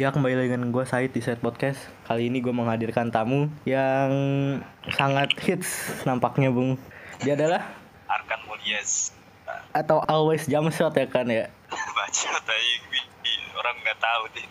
Ya 0.00 0.08
kembali 0.08 0.32
lagi 0.32 0.56
dengan 0.56 0.72
gue 0.72 0.80
Said 0.88 1.12
di 1.12 1.20
Said 1.20 1.44
Podcast. 1.44 1.76
Kali 2.08 2.32
ini 2.32 2.40
gue 2.40 2.56
menghadirkan 2.56 3.12
tamu 3.12 3.52
yang 3.68 4.08
sangat 4.96 5.28
hits 5.44 6.00
nampaknya 6.08 6.48
Bung. 6.48 6.80
Dia 7.20 7.36
adalah 7.36 7.68
Arkan 8.08 8.40
Mulyas 8.48 9.12
atau 9.76 10.00
always 10.08 10.48
jump 10.48 10.72
shot 10.72 10.96
ya 10.96 11.04
kan 11.04 11.28
ya? 11.28 11.52
Baca 11.68 12.32
tadi 12.32 12.72
orang 13.52 13.76
nggak 13.84 13.98
tahu 14.00 14.22
deh 14.40 14.46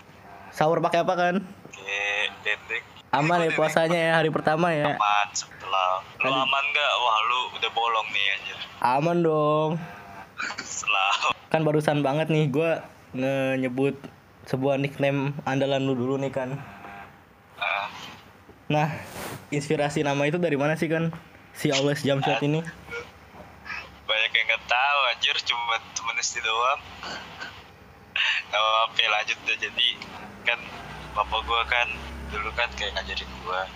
Sahur 0.53 0.85
pakai 0.85 1.01
apa 1.01 1.17
kan? 1.17 1.35
kayak 1.73 2.29
dendek 2.45 2.85
Aman 3.09 3.41
ya 3.41 3.49
puasanya 3.57 3.97
ya 4.05 4.11
hari 4.21 4.29
pertama 4.29 4.69
ya? 4.69 5.01
Aman 5.01 5.27
setelah. 5.33 6.05
Lu 6.21 6.29
Aduh. 6.29 6.45
aman 6.45 6.63
nggak? 6.77 6.91
Wah 6.93 7.17
lu 7.25 7.39
udah 7.57 7.71
bolong 7.73 8.07
nih 8.13 8.25
anjir. 8.37 8.57
Aman 8.85 9.17
dong. 9.25 9.81
Setelah. 10.61 11.33
Kan 11.49 11.65
barusan 11.65 12.05
banget 12.05 12.29
nih 12.29 12.53
gue 12.53 12.71
nyebut 13.57 13.97
sebuah 14.49 14.81
nickname 14.81 15.37
andalan 15.45 15.85
lu 15.85 15.93
dulu 15.93 16.17
nih 16.17 16.33
kan. 16.33 16.57
Ah, 17.61 17.85
Nah 18.65 18.89
inspirasi 19.53 20.01
nama 20.01 20.25
itu 20.25 20.41
dari 20.41 20.57
mana 20.57 20.73
sih 20.73 20.89
kan? 20.89 21.13
Si 21.53 21.69
always 21.69 22.01
jump 22.01 22.25
shot 22.25 22.41
ini. 22.41 22.65
Banyak 24.09 24.31
yang 24.33 24.45
nggak 24.49 24.65
tahu 24.65 24.99
anjir 25.13 25.37
cuma 25.45 25.77
temen 25.93 26.17
SD 26.17 26.41
doang. 26.41 26.81
Nggak 28.49 28.61
apa-apa 28.61 29.05
lanjut 29.05 29.37
deh. 29.45 29.57
Jadi 29.61 29.87
kan 30.49 30.57
bapak 31.13 31.45
gua 31.45 31.61
kan 31.69 31.85
dulu 32.33 32.49
kan 32.57 32.69
kayak 32.73 32.97
ngajarin 32.97 33.29
gua 33.45 33.69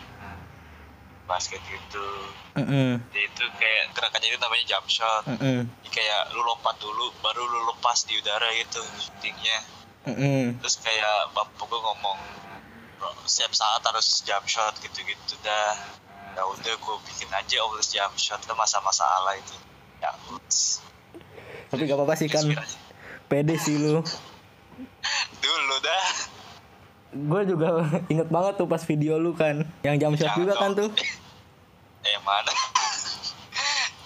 basket 1.30 1.62
gitu. 1.70 2.08
Mm-mm, 2.58 3.02
Jadi 3.10 3.22
itu 3.26 3.44
kayak 3.58 3.94
gerakannya 3.98 4.28
itu 4.30 4.38
namanya 4.38 4.66
jump 4.70 4.86
shot 4.86 5.24
mm-mm, 5.26 5.66
Jadi 5.66 5.90
kayak 5.90 6.36
lu 6.36 6.46
lompat 6.46 6.78
dulu 6.78 7.10
baru 7.26 7.42
lu 7.42 7.60
lepas 7.74 8.06
di 8.06 8.20
udara 8.20 8.46
gitu 8.54 8.84
shootingnya 9.02 9.58
mm-mm. 10.08 10.60
terus 10.60 10.80
kayak 10.80 11.32
bapak 11.32 11.64
gue 11.64 11.80
ngomong 11.80 12.20
"Bro, 13.00 13.12
setiap 13.28 13.52
saat 13.52 13.84
harus 13.84 14.24
jump 14.24 14.48
shot 14.48 14.80
gitu-gitu 14.80 15.36
dah. 15.44 15.76
Ya 16.34 16.42
udah 16.48 16.74
gue 16.74 16.96
bikin 17.12 17.30
aja 17.30 17.56
always 17.62 17.92
jump 17.92 18.16
shot 18.16 18.40
ke 18.40 18.54
masa-masa 18.56 19.04
ala 19.04 19.36
itu. 19.36 19.56
Ya 20.00 20.10
Tapi 21.68 21.84
gak 21.84 21.98
apa-apa 22.00 22.16
sih 22.16 22.32
kan. 22.32 22.48
Pede 23.28 23.60
sih 23.60 23.76
lu. 23.76 24.00
Dulu 25.44 25.76
dah. 25.84 26.06
Gue 27.14 27.42
juga 27.44 27.68
inget 28.12 28.32
banget 28.32 28.54
tuh 28.56 28.68
pas 28.72 28.82
video 28.82 29.20
lu 29.20 29.36
kan. 29.36 29.68
Yang 29.84 29.96
jump 30.00 30.16
shot 30.16 30.26
Jangan 30.32 30.40
juga 30.40 30.54
kan 30.56 30.72
dong. 30.72 30.80
tuh. 30.80 30.90
Eh 32.08 32.12
yang 32.16 32.24
mana? 32.24 32.52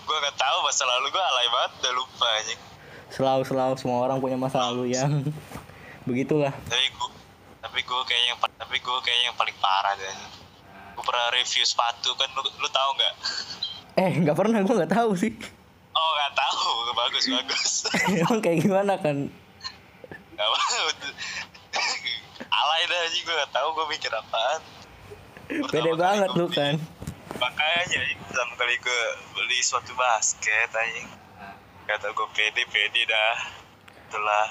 Gue 0.08 0.18
nggak 0.18 0.38
tahu 0.40 0.58
masa 0.64 0.84
lalu 0.90 1.08
gue 1.12 1.22
alay 1.22 1.48
banget 1.54 1.72
udah 1.84 1.94
lupa 1.96 2.28
aja. 2.40 2.56
Selalu-selalu 3.08 3.76
semua 3.80 3.98
orang 4.04 4.18
punya 4.20 4.36
masa 4.36 4.58
lalu 4.68 4.92
yang 4.92 5.22
Begitulah. 6.08 6.56
Tapi 6.72 6.88
gue 6.88 7.10
tapi 7.58 7.80
gue 7.84 8.02
kayak 8.08 8.24
yang 8.32 8.38
tapi 8.40 8.78
gue 8.80 8.98
kayak 9.04 9.22
yang 9.28 9.36
paling 9.36 9.58
parah 9.60 9.92
deh 10.00 10.16
gue 10.98 11.06
pernah 11.06 11.30
review 11.30 11.62
sepatu 11.62 12.10
kan 12.18 12.26
lu, 12.34 12.42
lu 12.42 12.70
tahu 12.74 12.90
nggak? 12.98 13.14
Eh 14.02 14.12
gak 14.26 14.34
pernah 14.34 14.66
gue 14.66 14.76
gak 14.82 14.94
tahu 14.98 15.14
sih. 15.14 15.30
Oh 15.94 16.10
nggak 16.18 16.34
tahu. 16.34 16.70
Bagus 17.06 17.26
bagus. 17.30 17.72
Emang 18.26 18.42
kayak 18.42 18.66
gimana 18.66 18.98
kan? 18.98 19.30
Gak 20.34 20.48
mau 20.50 20.58
Alay 22.58 22.82
dah 22.90 23.00
aja 23.06 23.18
gue 23.22 23.36
gak 23.46 23.52
tau 23.54 23.68
gue 23.78 23.86
mikir 23.94 24.10
apaan. 24.10 24.62
Pertama 25.46 25.70
Pede 25.70 25.92
banget 25.94 26.30
lu 26.34 26.50
kan? 26.50 26.82
Makanya 27.38 28.02
pertama 28.26 28.54
kali 28.58 28.76
gue 28.82 29.02
beli 29.38 29.62
suatu 29.62 29.94
basket 29.94 30.74
anjing. 30.74 31.06
Kata 31.86 32.10
gue 32.10 32.28
pede 32.34 32.66
pede 32.74 33.06
dah. 33.06 33.38
Itulah 34.10 34.46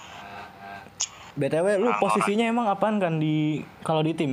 BTW 1.36 1.76
lu 1.76 1.92
posisinya 2.00 2.48
emang 2.48 2.66
apaan 2.72 2.96
kan 2.96 3.20
di 3.20 3.60
kalau 3.84 4.00
di 4.00 4.16
tim? 4.16 4.32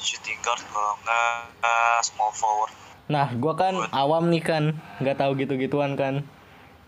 Shooting 0.00 0.40
guard 0.40 0.64
kalau 0.72 0.96
nggak 1.04 1.32
uh, 1.60 2.00
small 2.00 2.32
forward. 2.32 2.72
Nah 3.12 3.28
gue 3.36 3.54
kan 3.54 3.76
awam 3.92 4.32
nih 4.32 4.40
kan. 4.40 4.64
Gak 5.04 5.20
tahu 5.20 5.36
gitu-gituan 5.36 5.94
kan. 6.00 6.24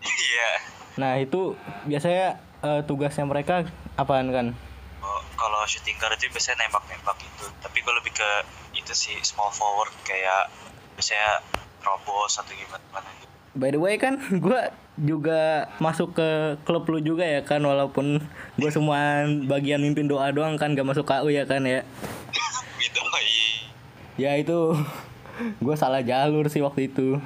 Iya. 0.01 0.51
Nah 0.97 1.21
itu 1.21 1.53
biasanya 1.85 2.41
eh, 2.65 2.81
tugasnya 2.89 3.29
mereka 3.29 3.69
apaan 3.93 4.33
kan? 4.33 4.47
Oh, 5.05 5.21
Kalau 5.37 5.61
shooting 5.69 6.01
guard 6.01 6.17
itu 6.17 6.33
biasanya 6.33 6.65
nembak-nembak 6.65 7.13
gitu. 7.21 7.45
Tapi 7.61 7.77
gue 7.85 7.93
lebih 8.01 8.13
ke 8.17 8.29
itu 8.73 8.93
sih 8.97 9.15
small 9.21 9.53
forward 9.53 9.93
kayak 10.01 10.49
Biasanya 10.95 11.43
robos 11.83 12.39
atau 12.39 12.55
gimana 12.55 13.09
gitu 13.19 13.34
By 13.55 13.71
the 13.71 13.79
way 13.79 13.95
kan 13.95 14.19
gue 14.45 14.61
juga 14.99 15.71
masuk 15.79 16.15
ke 16.15 16.59
klub 16.67 16.87
lu 16.91 16.99
juga 16.99 17.23
ya 17.23 17.43
kan 17.43 17.63
walaupun 17.63 18.19
gue 18.59 18.69
semua 18.71 19.27
bagian 19.47 19.79
mimpin 19.79 20.07
doa 20.07 20.31
doang 20.31 20.59
kan 20.59 20.75
gak 20.75 20.87
masuk 20.87 21.07
KU 21.07 21.31
ya 21.31 21.47
kan 21.47 21.63
ya. 21.63 21.87
Gitu 22.79 22.99
iya. 24.19 24.31
ya 24.35 24.43
itu 24.43 24.75
gue 25.65 25.75
salah 25.79 26.03
jalur 26.03 26.51
sih 26.51 26.59
waktu 26.59 26.91
itu. 26.91 27.19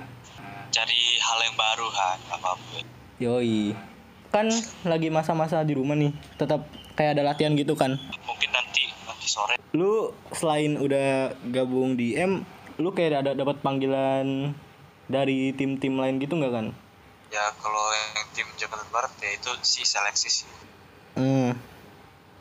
Cari 0.69 1.01
hal 1.17 1.40
yang 1.50 1.57
baru 1.57 1.88
kan 1.90 2.17
apa-apa 2.38 2.85
yoi. 3.17 3.73
Kan 4.29 4.53
lagi 4.85 5.09
masa-masa 5.09 5.66
di 5.66 5.73
rumah 5.73 5.97
nih 5.97 6.13
tetap 6.38 6.66
kayak 6.94 7.17
ada 7.17 7.34
latihan 7.34 7.57
gitu 7.57 7.73
kan. 7.73 7.97
Mungkin 8.25 8.50
nanti 8.53 8.85
nanti 9.06 9.25
sore. 9.25 9.57
Lu 9.73 10.13
selain 10.34 10.78
udah 10.78 11.34
gabung 11.50 11.97
di 11.97 12.13
M 12.13 12.46
lu 12.79 12.96
kayak 12.96 13.28
ada 13.28 13.31
dapat 13.35 13.59
panggilan 13.59 14.56
dari 15.09 15.52
tim-tim 15.58 15.97
lain 15.97 16.22
gitu 16.22 16.38
nggak 16.38 16.53
kan? 16.53 16.66
Ya 17.34 17.50
kalau 17.58 17.86
yang 17.94 18.30
tim 18.38 18.47
Jakarta 18.56 18.86
Barat 18.94 19.12
ya 19.20 19.34
itu 19.34 19.52
si 19.66 19.81
seleksi 19.81 20.30
sih. 20.30 20.50
Hmm. 21.18 21.52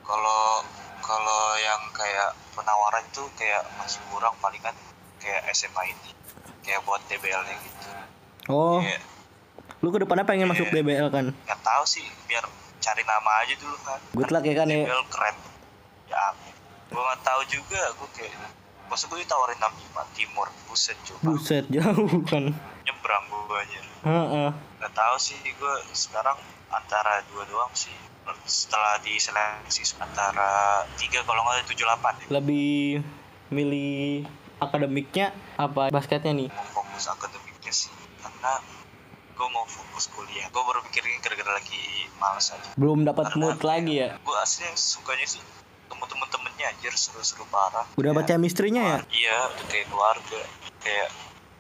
kalau 0.05 0.65
kalau 1.03 1.43
yang 1.57 1.89
kayak 1.93 2.37
penawaran 2.53 3.05
itu 3.09 3.25
kayak 3.37 3.65
masih 3.81 3.99
kurang 4.13 4.37
paling 4.45 4.61
kan 4.61 4.77
kayak 5.19 5.49
SMA 5.57 5.93
ini. 5.93 6.13
Kayak 6.63 6.85
buat 6.85 7.01
DBL 7.09 7.43
nya 7.49 7.57
gitu. 7.65 7.89
Oh. 8.53 8.81
Kayak 8.85 9.01
lu 9.81 9.89
ke 9.89 9.99
depannya 10.05 10.29
pengen 10.29 10.49
masuk 10.53 10.69
DBL 10.69 11.09
kan? 11.09 11.33
Nggak 11.33 11.61
tahu 11.65 11.85
sih 11.89 12.05
biar 12.29 12.45
cari 12.81 13.03
nama 13.05 13.31
aja 13.45 13.55
dulu 13.57 13.77
kan. 13.85 14.01
Good 14.13 14.31
luck 14.33 14.45
ya 14.45 14.55
kan 14.57 14.69
ya. 14.69 14.85
DBL 14.85 15.05
keren. 15.09 15.37
Ya 16.09 16.25
gue 16.89 17.03
nggak 17.05 17.21
tahu 17.25 17.41
juga 17.53 17.83
gue 18.01 18.09
kayak 18.17 18.33
Masa 18.89 19.05
gue 19.13 19.21
ditawarin 19.21 19.61
65 19.61 20.17
timur 20.17 20.49
buset 20.65 20.97
coba. 21.05 21.21
Buset 21.29 21.65
jauh 21.69 22.09
kan 22.25 22.45
nyebrang 22.89 23.25
gue 23.29 23.59
aja. 23.61 23.81
Heeh. 24.09 24.51
nggak 24.81 24.93
tahu 24.95 25.17
sih 25.21 25.37
gue 25.45 25.75
sekarang 25.93 26.39
antara 26.73 27.21
dua 27.29 27.45
doang 27.45 27.69
sih. 27.77 27.93
Setelah 28.49 29.01
diseleksi 29.05 29.85
antara 30.01 30.85
tiga 30.97 31.21
kalau 31.25 31.45
nggak 31.45 31.69
tujuh 31.69 31.85
delapan 31.85 32.13
lebih 32.33 33.05
milih 33.49 34.25
akademiknya 34.61 35.37
apa 35.61 35.93
basketnya 35.93 36.33
nih? 36.33 36.49
Mau 36.49 36.85
fokus 36.85 37.13
akademiknya 37.13 37.73
sih 37.73 37.93
karena 38.25 38.61
gue 39.37 39.49
mau 39.53 39.69
fokus 39.69 40.09
kuliah. 40.17 40.49
Gue 40.49 40.65
baru 40.65 40.81
pikirin 40.89 41.21
gara-gara 41.21 41.61
lagi 41.61 42.09
males 42.17 42.49
aja. 42.57 42.73
Belum 42.81 43.05
dapat 43.05 43.37
mood 43.37 43.61
lagi 43.61 44.01
ya? 44.01 44.17
gue 44.17 44.37
aslinya 44.41 44.73
sukanya 44.75 45.29
sih 45.29 45.45
temen-temen 45.99 46.29
temennya 46.31 46.67
anjir 46.71 46.95
seru-seru 46.95 47.43
parah. 47.51 47.85
Udah 47.99 48.15
dapat 48.15 48.31
chemistry-nya 48.31 48.83
ya? 48.83 48.99
Iya 49.11 49.39
udah 49.51 49.67
kayak 49.67 49.87
keluarga 49.91 50.41
kayak 50.79 51.09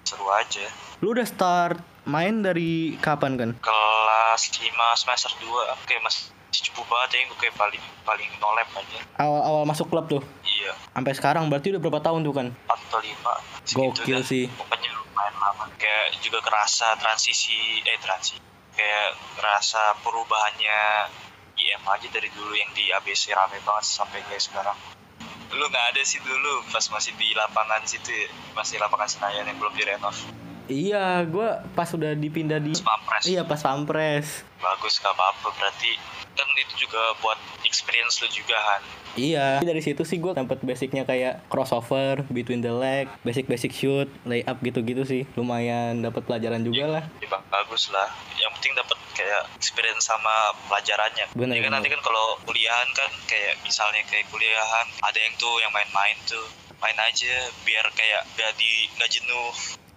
seru 0.06 0.26
aja. 0.30 0.66
Lu 1.02 1.10
udah 1.10 1.26
start 1.26 1.82
main 2.06 2.40
dari 2.40 2.96
kapan 3.02 3.36
kan 3.36 3.50
kelas 3.60 4.42
5 4.48 4.64
semester 4.96 5.28
2 5.44 5.84
kayak 5.84 6.00
masih 6.00 6.32
cukup 6.72 6.88
banget 6.88 7.20
ya 7.20 7.20
gue 7.28 7.38
kayak 7.38 7.56
paling 7.60 7.84
paling 8.02 8.30
nolep 8.40 8.64
aja 8.72 8.98
awal-awal 9.20 9.68
masuk 9.68 9.92
klub 9.92 10.08
tuh? 10.08 10.22
Iya. 10.40 10.72
Sampai 10.96 11.12
sekarang 11.12 11.52
berarti 11.52 11.76
udah 11.76 11.82
berapa 11.84 12.00
tahun 12.00 12.24
tuh 12.24 12.34
kan 12.34 12.46
4 12.64 12.72
atau 12.72 13.00
5 13.04 13.76
Gokil 13.76 14.20
sih. 14.24 14.48
pokoknya 14.48 14.90
lumayan 14.96 15.34
lama. 15.36 15.68
Kayak 15.76 16.16
juga 16.24 16.40
kerasa 16.40 16.96
transisi 16.96 17.84
eh 17.84 18.00
transisi. 18.00 18.40
Kayak 18.72 19.12
kerasa 19.36 20.00
perubahannya 20.00 20.80
IM 21.68 21.84
aja 21.84 22.08
dari 22.08 22.32
dulu 22.32 22.52
yang 22.52 22.72
di 22.72 22.88
ABC 22.88 23.28
rame 23.30 23.60
banget 23.60 23.84
sampai 23.84 24.24
kayak 24.24 24.40
sekarang. 24.40 24.76
Lu 25.50 25.64
nggak 25.64 25.92
ada 25.92 26.02
sih 26.02 26.16
dulu 26.18 26.64
pas 26.68 26.84
masih 26.88 27.12
di 27.14 27.32
lapangan 27.32 27.84
situ 27.84 28.08
ya, 28.08 28.28
masih 28.52 28.76
lapangan 28.76 29.04
Senayan 29.06 29.44
yang 29.44 29.56
belum 29.56 29.76
direnov. 29.76 30.16
Iya 30.64 31.24
gua 31.24 31.64
pas 31.72 31.88
udah 31.88 32.12
dipindah 32.12 32.60
di 32.60 32.76
Pampres. 32.76 33.24
Iya 33.24 33.44
pas 33.44 33.56
pampres. 33.58 34.44
Bagus 34.58 34.96
gak 34.96 35.12
apa-apa 35.12 35.48
berarti. 35.54 35.96
Kan 36.32 36.48
itu 36.54 36.86
juga 36.86 37.00
buat 37.18 37.34
experience 37.64 38.20
lu 38.20 38.28
juga 38.30 38.54
kan 38.54 38.82
Iya, 39.16 39.58
dari 39.58 39.82
situ 39.82 40.06
sih 40.06 40.22
gue 40.22 40.30
dapet 40.30 40.62
basicnya 40.62 41.02
kayak 41.02 41.42
crossover, 41.50 42.22
between 42.30 42.62
the 42.62 42.70
leg, 42.70 43.10
basic-basic 43.26 43.74
shoot, 43.74 44.06
layup 44.22 44.54
gitu-gitu 44.62 45.02
sih. 45.02 45.26
Lumayan 45.34 45.98
dapat 45.98 46.22
pelajaran 46.22 46.62
juga 46.62 46.86
lah. 46.86 47.04
ya 47.18 47.26
ba- 47.26 47.42
bagus 47.50 47.90
lah. 47.90 48.06
Yang 48.38 48.50
penting 48.54 48.72
dapat 48.78 48.94
kayak 49.18 49.42
experience 49.58 50.06
sama 50.06 50.54
pelajarannya. 50.70 51.26
Bener, 51.34 51.58
ya 51.58 51.66
kan 51.66 51.74
bener. 51.74 51.74
nanti 51.82 51.88
kan 51.90 52.02
kalau 52.06 52.38
kuliahan 52.46 52.88
kan 52.94 53.10
kayak 53.26 53.58
misalnya 53.66 54.06
kayak 54.06 54.30
kuliahan 54.30 54.86
ada 55.02 55.18
yang 55.18 55.34
tuh 55.34 55.58
yang 55.58 55.74
main-main 55.74 56.14
tuh 56.30 56.46
main 56.78 56.94
aja 57.02 57.50
biar 57.66 57.82
kayak 57.98 58.22
gak 58.38 58.54
di 58.54 58.86
gak 58.94 59.10
jenuh. 59.10 59.50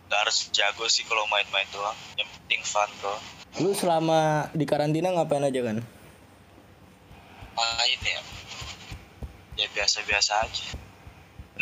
Gak 0.10 0.28
harus 0.28 0.50
jago 0.50 0.90
sih 0.90 1.06
kalau 1.06 1.24
main-main 1.30 1.70
doang. 1.70 1.96
Yang 2.18 2.30
penting 2.42 2.62
fun 2.66 2.90
bro. 2.98 3.16
Lu 3.62 3.72
selama 3.78 4.50
di 4.58 4.66
karantina 4.66 5.14
ngapain 5.14 5.46
aja 5.46 5.62
kan? 5.62 5.78
main 7.62 8.02
ya. 8.02 8.22
Ya 9.62 9.68
biasa-biasa 9.70 10.50
aja. 10.50 10.68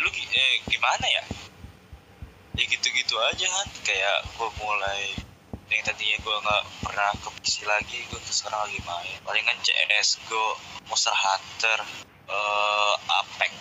Lu 0.00 0.08
eh, 0.08 0.54
gimana 0.64 1.04
ya? 1.04 1.24
Ya 2.56 2.64
gitu-gitu 2.64 3.14
aja 3.20 3.46
kan 3.46 3.68
kayak 3.84 4.18
gue 4.34 4.50
mulai 4.58 5.29
yang 5.70 5.82
tadinya 5.84 6.18
gue 6.18 6.36
nggak 6.36 6.62
pernah 6.82 7.10
ke 7.14 7.28
PC 7.36 7.54
lagi 7.64 7.98
gue 8.04 8.18
sekarang 8.24 8.60
lagi 8.60 8.80
main 8.82 9.16
palingan 9.22 9.54
CS 9.60 10.18
Go 10.26 10.58
Monster 10.84 11.14
Hunter 11.14 11.78
eh 12.26 12.94
Apex 13.16 13.54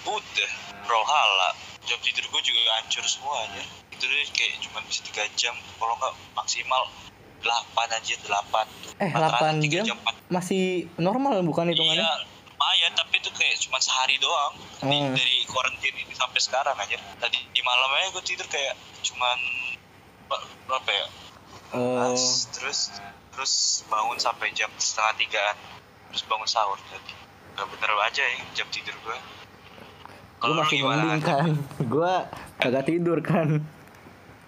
udah 0.00 0.50
Brawlhalla 0.82 1.50
jam 1.82 1.98
tidur 2.00 2.24
gue 2.24 2.42
juga 2.44 2.60
hancur 2.76 3.02
semuanya 3.02 3.62
itu 3.90 4.02
deh 4.02 4.26
kayak 4.30 4.62
cuma 4.62 4.78
bisa 4.82 5.02
tiga 5.04 5.26
jam 5.34 5.52
kalau 5.76 5.94
nggak 5.96 6.14
maksimal 6.32 6.86
8 7.40 7.50
aja 7.90 8.14
8 8.20 9.00
Eh, 9.00 9.10
8 9.10 9.64
jam? 9.64 9.96
Masih 10.28 10.64
normal 10.96 11.40
bukan 11.40 11.66
hitungannya? 11.66 11.98
Iya, 11.98 12.12
lumayan 12.46 12.92
tapi 12.92 13.16
itu 13.16 13.32
kayak 13.32 13.56
cuma 13.58 13.80
sehari 13.80 14.20
doang 14.20 14.52
Hmm. 14.78 15.16
dari 15.16 15.40
quarantine 15.44 15.96
ini 15.98 16.12
sampai 16.12 16.36
sekarang 16.36 16.76
aja. 16.76 17.00
Tadi 17.16 17.40
di 17.42 17.60
malam 17.60 17.88
aja 17.92 18.12
gue 18.12 18.20
tidur 18.22 18.44
kayak 18.44 18.76
cuman 19.00 19.38
ba- 20.26 20.44
berapa 20.66 20.90
ya? 20.90 21.06
Pas, 21.70 22.22
terus 22.50 22.80
terus 23.30 23.52
bangun 23.86 24.18
sampai 24.18 24.50
jam 24.52 24.70
setengah 24.76 25.14
tigaan 25.16 25.56
terus 26.10 26.26
bangun 26.26 26.48
sahur 26.50 26.78
tadi. 26.90 27.14
Gak 27.54 27.66
bener 27.70 27.90
aja 28.02 28.22
ya 28.22 28.36
jam 28.54 28.66
tidur 28.74 28.94
gue. 29.06 29.18
Lu 30.46 30.58
masih 30.58 30.82
mending 30.82 31.22
kan. 31.22 31.50
Gua 31.92 32.26
kagak 32.58 32.90
tidur 32.90 33.22
kan. 33.22 33.62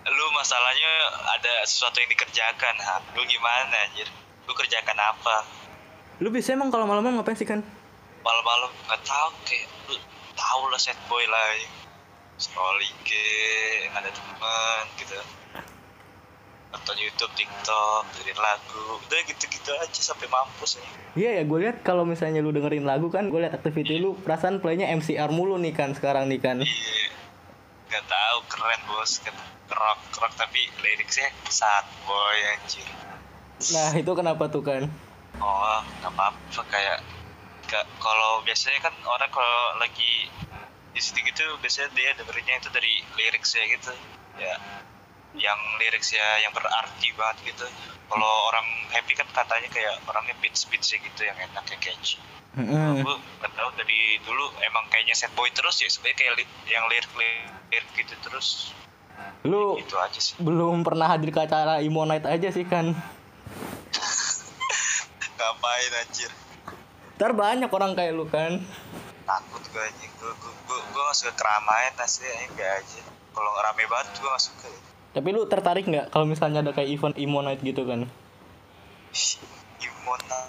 Lu 0.02 0.26
masalahnya 0.34 0.92
ada 1.38 1.62
sesuatu 1.62 2.02
yang 2.02 2.10
dikerjakan, 2.10 2.74
ha? 2.82 2.98
Lu 3.14 3.22
gimana 3.22 3.76
anjir? 3.86 4.10
Lu 4.50 4.52
kerjakan 4.56 4.98
apa? 4.98 5.46
Lu 6.18 6.34
biasanya 6.34 6.58
emang 6.58 6.74
kalau 6.74 6.90
malam-malam 6.90 7.22
ngapain 7.22 7.38
sih 7.38 7.46
kan? 7.46 7.62
malam-malam 8.22 8.70
nggak 8.86 9.02
tahu 9.02 9.28
kayak 9.42 9.66
lu 9.90 9.98
tahu 10.38 10.62
lah 10.70 10.78
set 10.78 10.98
boy 11.10 11.22
lah 11.26 11.46
ya. 11.58 11.68
scroll 12.38 12.78
IG 12.78 13.10
yang 13.86 13.94
ada 13.98 14.10
teman 14.10 14.82
gitu 14.98 15.14
nonton 16.72 16.96
YouTube 16.96 17.32
TikTok 17.36 18.02
dengerin 18.16 18.40
lagu. 18.40 18.96
Udah 19.04 19.20
gitu-gitu 19.28 19.70
aja 19.76 20.00
sampai 20.00 20.26
mampus 20.32 20.80
ya. 20.80 20.84
Iya 21.12 21.30
ya, 21.38 21.42
gue 21.44 21.58
lihat 21.60 21.84
kalau 21.84 22.08
misalnya 22.08 22.40
lu 22.40 22.50
dengerin 22.50 22.88
lagu 22.88 23.12
kan, 23.12 23.28
gue 23.28 23.40
lihat 23.44 23.52
activity 23.52 24.00
lu 24.00 24.16
perasaan 24.16 24.64
playnya 24.64 24.88
MCR 24.96 25.28
mulu 25.28 25.60
nih 25.60 25.76
kan 25.76 25.92
sekarang 25.92 26.32
nih 26.32 26.40
kan. 26.40 26.56
iya. 26.64 27.12
Nggak 27.92 28.04
tahu 28.08 28.38
keren 28.48 28.80
bos. 28.88 29.20
Kan 29.20 29.36
kerok 29.68 30.00
kerok 30.16 30.32
tapi 30.36 30.68
liriknya 30.80 31.28
sad 31.52 31.84
boy 32.08 32.38
anjir. 32.56 32.88
Nah 33.72 33.92
itu 33.94 34.12
kenapa 34.16 34.48
tuh 34.48 34.64
kan? 34.64 34.88
oh 35.42 35.80
nggak 36.00 36.12
apa-apa 36.12 36.62
kayak 36.70 37.02
ka- 37.66 37.88
kalau 37.98 38.44
biasanya 38.44 38.78
kan 38.84 38.94
orang 39.08 39.32
kalau 39.32 39.80
lagi 39.80 40.28
di 40.92 41.00
situ 41.00 41.24
gitu 41.24 41.56
biasanya 41.58 41.88
dia 41.96 42.12
dengerinnya 42.14 42.60
itu 42.60 42.68
dari 42.68 43.00
liriknya 43.16 43.62
gitu. 43.76 43.92
Ya 44.36 44.54
yang 45.36 45.60
liriknya 45.80 46.44
yang 46.44 46.52
berarti 46.52 47.08
banget 47.16 47.36
gitu. 47.52 47.66
Kalau 48.12 48.32
orang 48.52 48.66
happy 48.92 49.16
kan 49.16 49.24
katanya 49.32 49.68
kayak 49.72 49.96
orangnya 50.04 50.36
beats 50.44 50.68
beatsnya 50.68 51.00
gitu 51.00 51.24
yang 51.24 51.36
enak 51.40 51.64
kayak 51.64 51.80
catchy. 51.80 52.20
Mm-mm. 52.52 53.00
gue 53.00 53.16
nggak 53.40 53.52
tahu 53.56 53.70
dari 53.80 54.20
dulu 54.28 54.44
emang 54.60 54.84
kayaknya 54.92 55.16
sad 55.16 55.32
boy 55.32 55.48
terus 55.56 55.80
ya 55.80 55.88
sebenarnya 55.88 56.16
kayak 56.20 56.32
li- 56.36 56.60
yang 56.68 56.84
lirik 56.92 57.08
lirik 57.16 57.86
gitu 57.96 58.12
terus. 58.20 58.76
Lu 59.48 59.80
gitu 59.80 59.96
aja 59.96 60.20
sih. 60.20 60.36
belum 60.36 60.84
pernah 60.84 61.08
hadir 61.08 61.32
ke 61.32 61.40
acara 61.40 61.80
Imo 61.80 62.04
Night 62.04 62.28
aja 62.28 62.52
sih 62.52 62.68
kan? 62.68 62.92
ngapain 65.40 65.92
anjir? 66.04 66.28
Ntar 67.16 67.32
banyak 67.32 67.72
orang 67.72 67.96
kayak 67.96 68.12
lu 68.12 68.28
kan. 68.28 68.60
takut 69.24 69.64
gue 69.72 69.80
anjing. 69.80 70.12
Gue 70.20 70.32
gue 70.36 70.52
gue 70.68 70.78
gue 70.92 71.02
gak 71.08 71.16
suka 71.16 71.32
keramaian 71.32 71.96
asli 72.04 72.28
enggak 72.52 72.84
aja 72.84 73.00
kalau 73.32 73.48
rame 73.64 73.88
banget 73.88 74.12
gue 74.20 74.28
gak 74.28 74.44
suka 74.44 74.68
Tapi 75.12 75.28
lu 75.28 75.44
tertarik 75.44 75.84
nggak 75.84 76.08
kalau 76.08 76.24
misalnya 76.24 76.64
ada 76.64 76.72
kayak 76.72 76.88
event 76.88 77.16
Imo 77.20 77.44
Night 77.44 77.60
gitu 77.60 77.84
kan? 77.84 78.08
Imona 79.84 80.40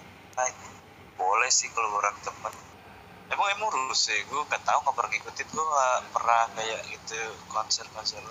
boleh 1.19 1.51
sih 1.51 1.67
kalau 1.75 1.91
orang 1.99 2.15
temen. 2.23 2.53
Emang 3.27 3.47
emang 3.55 3.69
lulus 3.75 4.07
sih 4.07 4.19
gue 4.29 4.41
gak 4.47 4.63
tahu 4.63 4.79
nggak 4.87 4.95
pernah 4.95 5.11
ngikutin. 5.11 5.47
Gue 5.51 5.65
gak 5.67 5.99
pernah 6.15 6.41
kayak 6.55 6.79
gitu 6.95 7.19
konser 7.51 7.85
konser 7.91 8.23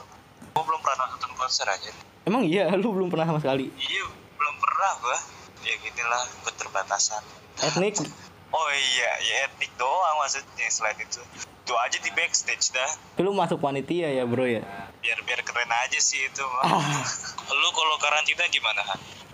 gue 0.52 0.62
belum 0.68 0.80
pernah 0.84 1.08
nonton 1.08 1.32
konser 1.36 1.64
aja. 1.68 1.90
Emang 2.28 2.44
iya, 2.44 2.68
lu 2.80 2.92
belum 2.92 3.08
pernah 3.08 3.28
sama 3.28 3.40
sekali. 3.40 3.72
iya 3.76 4.04
belum 4.36 4.56
pernah 4.58 4.90
gue 5.00 5.18
ya 5.68 5.74
gini 5.78 6.02
lah 6.08 6.22
keterbatasan. 6.48 7.22
Etnik? 7.60 8.00
oh 8.56 8.68
iya 8.72 9.10
ya 9.20 9.34
etnik 9.48 9.72
doang 9.80 10.16
maksudnya 10.20 10.68
selain 10.68 10.96
itu 11.00 11.20
itu 11.62 11.74
aja 11.78 11.98
di 12.02 12.10
backstage 12.10 12.74
dah 12.74 12.90
Tapi 13.14 13.22
lu 13.22 13.30
masuk 13.30 13.62
panitia 13.62 14.10
ya 14.10 14.26
bro 14.26 14.42
ya? 14.42 14.66
biar 15.02 15.18
biar 15.22 15.40
keren 15.42 15.66
aja 15.66 15.98
sih 15.98 16.26
itu 16.26 16.42
mah. 16.42 16.62
lu 17.50 17.68
kalau 17.74 17.96
karantina 17.98 18.46
gimana? 18.50 18.82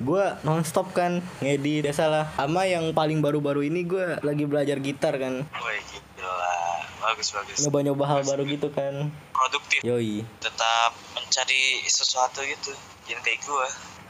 Gue 0.01 0.25
nonstop 0.41 0.97
kan 0.97 1.21
ngedit 1.45 1.85
ya 1.85 1.93
salah. 1.93 2.25
Sama 2.41 2.65
yang 2.65 2.93
paling 2.97 3.21
baru-baru 3.21 3.69
ini 3.69 3.85
gue 3.85 4.17
lagi 4.25 4.49
belajar 4.49 4.81
gitar 4.81 5.21
kan. 5.21 5.45
Wih 5.45 5.81
gila 6.17 6.57
bagus 6.99 7.29
bagus 7.33 7.57
Nyoba-nyoba 7.65 8.05
hal 8.09 8.21
baru 8.25 8.43
gitu 8.49 8.69
kan. 8.73 9.13
produktif 9.33 9.81
Yoi. 9.87 10.27
tetap 10.43 10.93
mencari 11.15 11.85
sesuatu 11.87 12.43
gitu 12.43 12.75
jangan 13.07 13.23
kayak 13.23 13.39
gue 13.45 13.67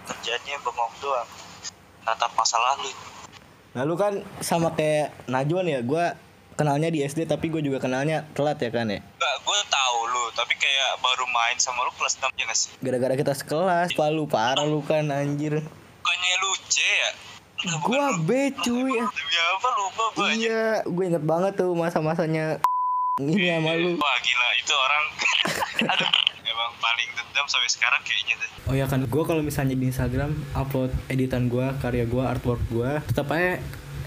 kerjanya 0.09 0.57
bengong 0.65 0.95
doang 1.05 1.29
natap 2.03 2.33
masa 2.33 2.57
lalu 2.57 2.91
Nah 3.77 3.85
lu 3.85 3.95
kan 4.01 4.25
sama 4.41 4.73
kayak 4.73 5.13
Najwan 5.29 5.69
ya, 5.69 5.85
gue 5.85 6.05
kenalnya 6.59 6.91
di 6.91 7.01
SD 7.01 7.25
tapi 7.25 7.49
gue 7.49 7.63
juga 7.63 7.79
kenalnya 7.79 8.27
telat 8.33 8.59
ya 8.59 8.69
kan 8.69 8.87
ya. 8.87 8.99
Enggak, 8.99 9.35
gue 9.41 9.59
tahu 9.65 9.99
lu 10.05 10.25
tapi 10.33 10.53
kayak 10.53 10.99
baru 10.99 11.25
main 11.25 11.55
sama 11.57 11.81
lu 11.81 11.93
kelas 11.95 12.19
6 12.19 12.35
ya 12.35 12.45
gak 12.45 12.59
sih 12.59 12.71
Gara-gara 12.79 13.15
kita 13.15 13.33
sekelas, 13.33 13.89
Pak 13.93 14.09
lu 14.11 14.27
parah 14.27 14.63
lu 14.63 14.83
kan 14.83 15.07
anjir. 15.09 15.63
bukannya 15.99 16.35
lu 16.37 16.51
C 16.67 16.77
ya 16.81 17.11
bukan 17.61 17.81
Gua 17.85 18.07
lu- 18.09 18.23
B 18.25 18.31
cuy. 18.57 18.91
demi 18.97 19.07
apa 19.37 19.69
lupa 19.73 20.05
gue 20.13 20.25
aja 20.25 20.35
Iya, 20.37 20.63
gue 20.85 21.05
inget 21.07 21.23
banget 21.23 21.53
tuh 21.55 21.71
masa-masanya 21.73 22.59
ini 23.17 23.47
sama 23.49 23.75
lu. 23.75 23.95
wah 23.95 24.17
gila 24.19 24.49
itu 24.57 24.73
orang 24.73 25.05
aduh 25.93 26.11
emang 26.41 26.71
paling 26.77 27.09
dendam 27.13 27.47
sampai 27.47 27.67
sekarang 27.69 28.01
kayaknya 28.03 28.35
deh 28.37 28.51
Oh 28.65 28.75
ya 28.75 28.85
kan, 28.85 29.01
gue 29.01 29.23
kalau 29.23 29.41
misalnya 29.41 29.73
di 29.73 29.87
Instagram 29.87 30.29
upload 30.53 30.93
editan 31.09 31.47
gue, 31.47 31.65
karya 31.79 32.05
gue, 32.05 32.21
artwork 32.21 32.61
gue, 32.69 33.01
tetap 33.07 33.27
aja 33.29 33.57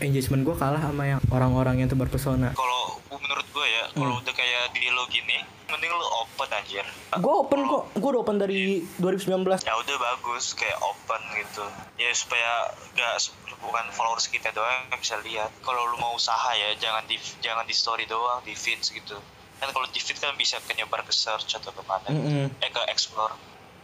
engagement 0.01 0.41
gue 0.43 0.55
kalah 0.57 0.81
sama 0.81 1.03
yang 1.07 1.21
orang-orang 1.29 1.85
yang 1.85 1.89
tebar 1.89 2.09
pesona. 2.09 2.51
kalau 2.57 2.97
menurut 3.07 3.47
gue 3.53 3.65
ya 3.69 3.83
kalau 3.93 4.17
udah 4.17 4.33
kayak 4.33 4.73
di 4.73 4.89
lo 4.89 5.05
gini 5.07 5.37
mending 5.71 5.87
lu 5.87 6.03
open 6.03 6.49
anjir. 6.51 6.83
Gue 7.15 7.33
open 7.47 7.63
kok, 7.63 7.83
gue 7.95 8.09
udah 8.11 8.21
open 8.27 8.37
dari 8.43 8.83
2019. 8.99 9.63
ya 9.63 9.73
udah 9.79 9.97
bagus 10.03 10.51
kayak 10.51 10.75
open 10.83 11.21
gitu. 11.39 11.63
Ya 11.95 12.11
supaya 12.11 12.75
gak 12.91 13.31
bukan 13.63 13.85
followers 13.95 14.27
kita 14.27 14.51
doang 14.51 14.91
yang 14.91 14.99
bisa 14.99 15.15
lihat. 15.23 15.47
Kalau 15.63 15.87
lu 15.87 15.95
mau 15.95 16.11
usaha 16.11 16.51
ya 16.59 16.75
jangan 16.75 17.07
di 17.07 17.15
jangan 17.39 17.63
di 17.63 17.71
story 17.71 18.03
doang 18.03 18.43
di 18.43 18.51
feeds 18.51 18.91
gitu. 18.91 19.15
Kan 19.63 19.71
kalau 19.71 19.87
di 19.87 20.01
feed 20.03 20.19
kan 20.19 20.35
bisa 20.35 20.59
ke 20.59 20.75
nyebar 20.75 21.07
ke 21.07 21.13
search 21.15 21.55
atau 21.55 21.71
ke 21.71 21.83
mana 21.87 22.09
Mm-mm. 22.09 22.49
eh 22.59 22.69
ke 22.73 22.81
explore 22.91 23.31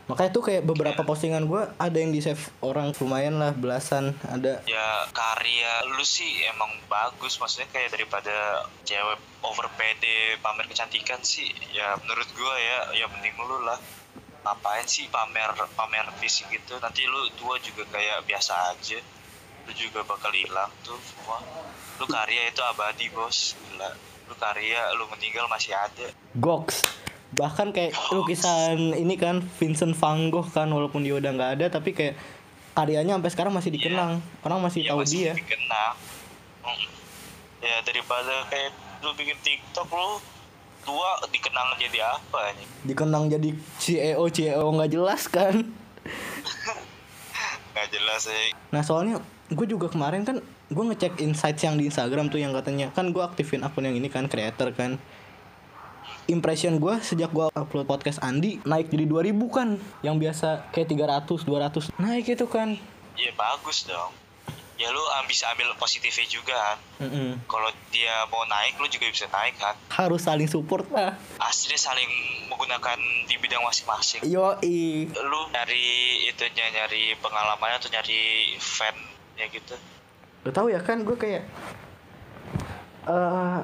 Makanya 0.07 0.31
tuh 0.31 0.43
kayak 0.47 0.63
beberapa 0.63 1.03
postingan 1.03 1.51
gue 1.51 1.67
ada 1.75 1.97
yang 1.99 2.15
di 2.15 2.23
save 2.23 2.39
orang 2.63 2.95
lumayan 2.95 3.43
lah 3.43 3.51
belasan 3.51 4.15
ada. 4.23 4.63
ya 4.63 5.03
karya 5.11 5.83
lu 5.91 6.03
sih 6.07 6.47
emang 6.47 6.71
bagus 6.87 7.35
maksudnya 7.43 7.67
kayak 7.75 7.91
daripada 7.91 8.63
cewek 8.87 9.19
over 9.43 9.67
pede 9.75 10.39
pamer 10.39 10.63
kecantikan 10.71 11.19
sih 11.19 11.51
ya 11.75 11.99
menurut 11.99 12.27
gua 12.39 12.55
ya 12.55 12.77
ya 13.03 13.05
mending 13.11 13.35
lu 13.35 13.67
lah. 13.67 13.75
Ngapain 14.47 14.87
sih 14.87 15.11
pamer 15.11 15.51
pamer 15.75 16.07
fisik 16.23 16.47
gitu? 16.55 16.79
Nanti 16.79 17.03
lu 17.03 17.27
tua 17.35 17.59
juga 17.59 17.83
kayak 17.91 18.23
biasa 18.23 18.71
aja. 18.71 18.99
Lu 19.67 19.71
juga 19.75 20.07
bakal 20.07 20.31
hilang 20.31 20.71
tuh 20.87 20.95
semua. 21.03 21.43
Lu 21.99 22.07
karya 22.07 22.47
itu 22.47 22.63
abadi 22.63 23.11
bos. 23.11 23.59
Gila. 23.59 23.91
Lu 24.31 24.35
karya 24.39 24.95
lu 24.95 25.03
meninggal 25.11 25.51
masih 25.51 25.75
ada. 25.75 26.07
Gox. 26.31 26.79
Bahkan 27.37 27.69
kayak 27.69 27.93
lukisan 28.11 28.97
ini 28.97 29.15
kan 29.15 29.45
Vincent 29.61 29.93
van 29.93 30.33
Gogh 30.33 30.49
kan 30.49 30.67
walaupun 30.67 31.05
dia 31.05 31.13
udah 31.13 31.31
nggak 31.31 31.51
ada 31.61 31.65
tapi 31.69 31.93
kayak 31.93 32.17
karyanya 32.73 33.17
sampai 33.17 33.31
sekarang 33.33 33.53
masih 33.53 33.71
dikenang. 33.73 34.21
Orang 34.41 34.59
masih 34.61 34.85
ya 34.85 34.93
tahu 34.93 35.05
masih 35.05 35.13
dia. 35.13 35.33
dikenang 35.37 35.95
Mm. 36.67 36.83
ya 37.63 37.79
daripada 37.79 38.43
kayak 38.51 38.75
lu 38.99 39.15
bikin 39.15 39.39
tiktok 39.39 39.87
lu 39.87 40.19
tua 40.83 41.15
dikenang 41.31 41.79
jadi 41.79 42.19
apa 42.19 42.51
nih 42.59 42.67
Dikenang 42.91 43.31
jadi 43.31 43.55
CEO 43.79 44.27
CEO 44.27 44.67
nggak 44.75 44.91
jelas 44.91 45.31
kan. 45.31 45.55
nggak 47.71 47.87
jelas 47.93 48.25
sih 48.25 48.49
Nah 48.73 48.83
soalnya 48.83 49.21
gue 49.47 49.63
juga 49.63 49.87
kemarin 49.87 50.27
kan 50.27 50.43
gue 50.43 50.83
ngecek 50.91 51.23
insights 51.23 51.63
yang 51.63 51.79
di 51.79 51.87
Instagram 51.87 52.27
tuh 52.27 52.43
yang 52.43 52.51
katanya 52.51 52.91
kan 52.91 53.15
gue 53.15 53.23
aktifin 53.23 53.63
akun 53.63 53.87
yang 53.87 53.95
ini 53.95 54.11
kan 54.11 54.27
creator 54.27 54.75
kan 54.75 54.99
impression 56.27 56.77
gue 56.77 56.95
sejak 56.99 57.31
gue 57.31 57.47
upload 57.55 57.87
podcast 57.87 58.19
Andi 58.19 58.59
naik 58.67 58.91
jadi 58.91 59.07
2000 59.07 59.33
kan. 59.49 59.69
Yang 60.03 60.15
biasa 60.27 60.47
kayak 60.75 60.87
300 60.93 61.47
200 61.47 62.03
naik 62.03 62.25
itu 62.27 62.45
kan. 62.47 62.75
Ya 63.17 63.31
bagus 63.33 63.87
dong. 63.87 64.11
Ya 64.77 64.93
lu 64.93 65.01
bisa 65.25 65.49
ambil 65.49 65.73
positifnya 65.81 66.29
juga 66.29 66.53
kan. 66.53 66.77
Mm-mm. 67.09 67.41
kalau 67.49 67.69
dia 67.89 68.29
mau 68.29 68.45
naik 68.45 68.77
lu 68.77 68.85
juga 68.91 69.09
bisa 69.09 69.25
naik 69.33 69.57
kan. 69.57 69.73
Harus 69.89 70.29
saling 70.29 70.45
support 70.45 70.85
lah. 70.93 71.17
Asli 71.41 71.73
saling 71.73 72.09
menggunakan 72.45 72.99
di 73.25 73.35
bidang 73.41 73.65
masing-masing. 73.65 74.21
Yo 74.29 74.53
lu 75.17 75.39
nyari 75.49 76.29
itunya 76.29 76.69
nyari 76.77 77.17
pengalamannya 77.17 77.81
atau 77.81 77.89
nyari 77.89 78.53
fan 78.61 78.93
ya 79.33 79.49
gitu. 79.49 79.73
Lo 80.45 80.53
tau 80.53 80.69
ya 80.69 80.77
kan 80.85 81.01
gue 81.01 81.17
kayak 81.17 81.49
eh 83.07 83.59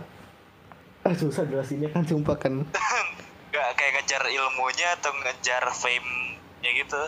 eh, 1.08 1.16
susah 1.22 1.44
jelasinnya. 1.48 1.90
Kan 1.92 2.08
sumpah 2.10 2.38
kan. 2.40 2.64
Nggak 3.54 3.70
kayak 3.78 3.92
ngejar 4.00 4.24
ilmunya 4.28 4.88
atau 5.00 5.12
ngejar 5.24 5.64
fame 5.76 6.40
ya 6.64 6.72
gitu. 6.74 7.02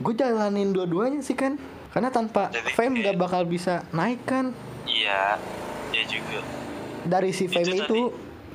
Gue 0.00 0.14
jalanin 0.16 0.72
dua-duanya 0.72 1.20
sih 1.20 1.36
kan. 1.36 1.60
Karena 1.90 2.14
tanpa 2.14 2.54
Jadi 2.54 2.70
fame 2.78 3.02
gak 3.02 3.18
bakal 3.18 3.42
bisa 3.44 3.82
naik 3.90 4.22
kan. 4.22 4.54
Iya 4.86 5.42
ya 5.90 6.02
juga. 6.06 6.40
Dari 7.02 7.34
si 7.34 7.50
fame 7.50 7.74
Itu 7.74 7.82
itu, 7.82 8.00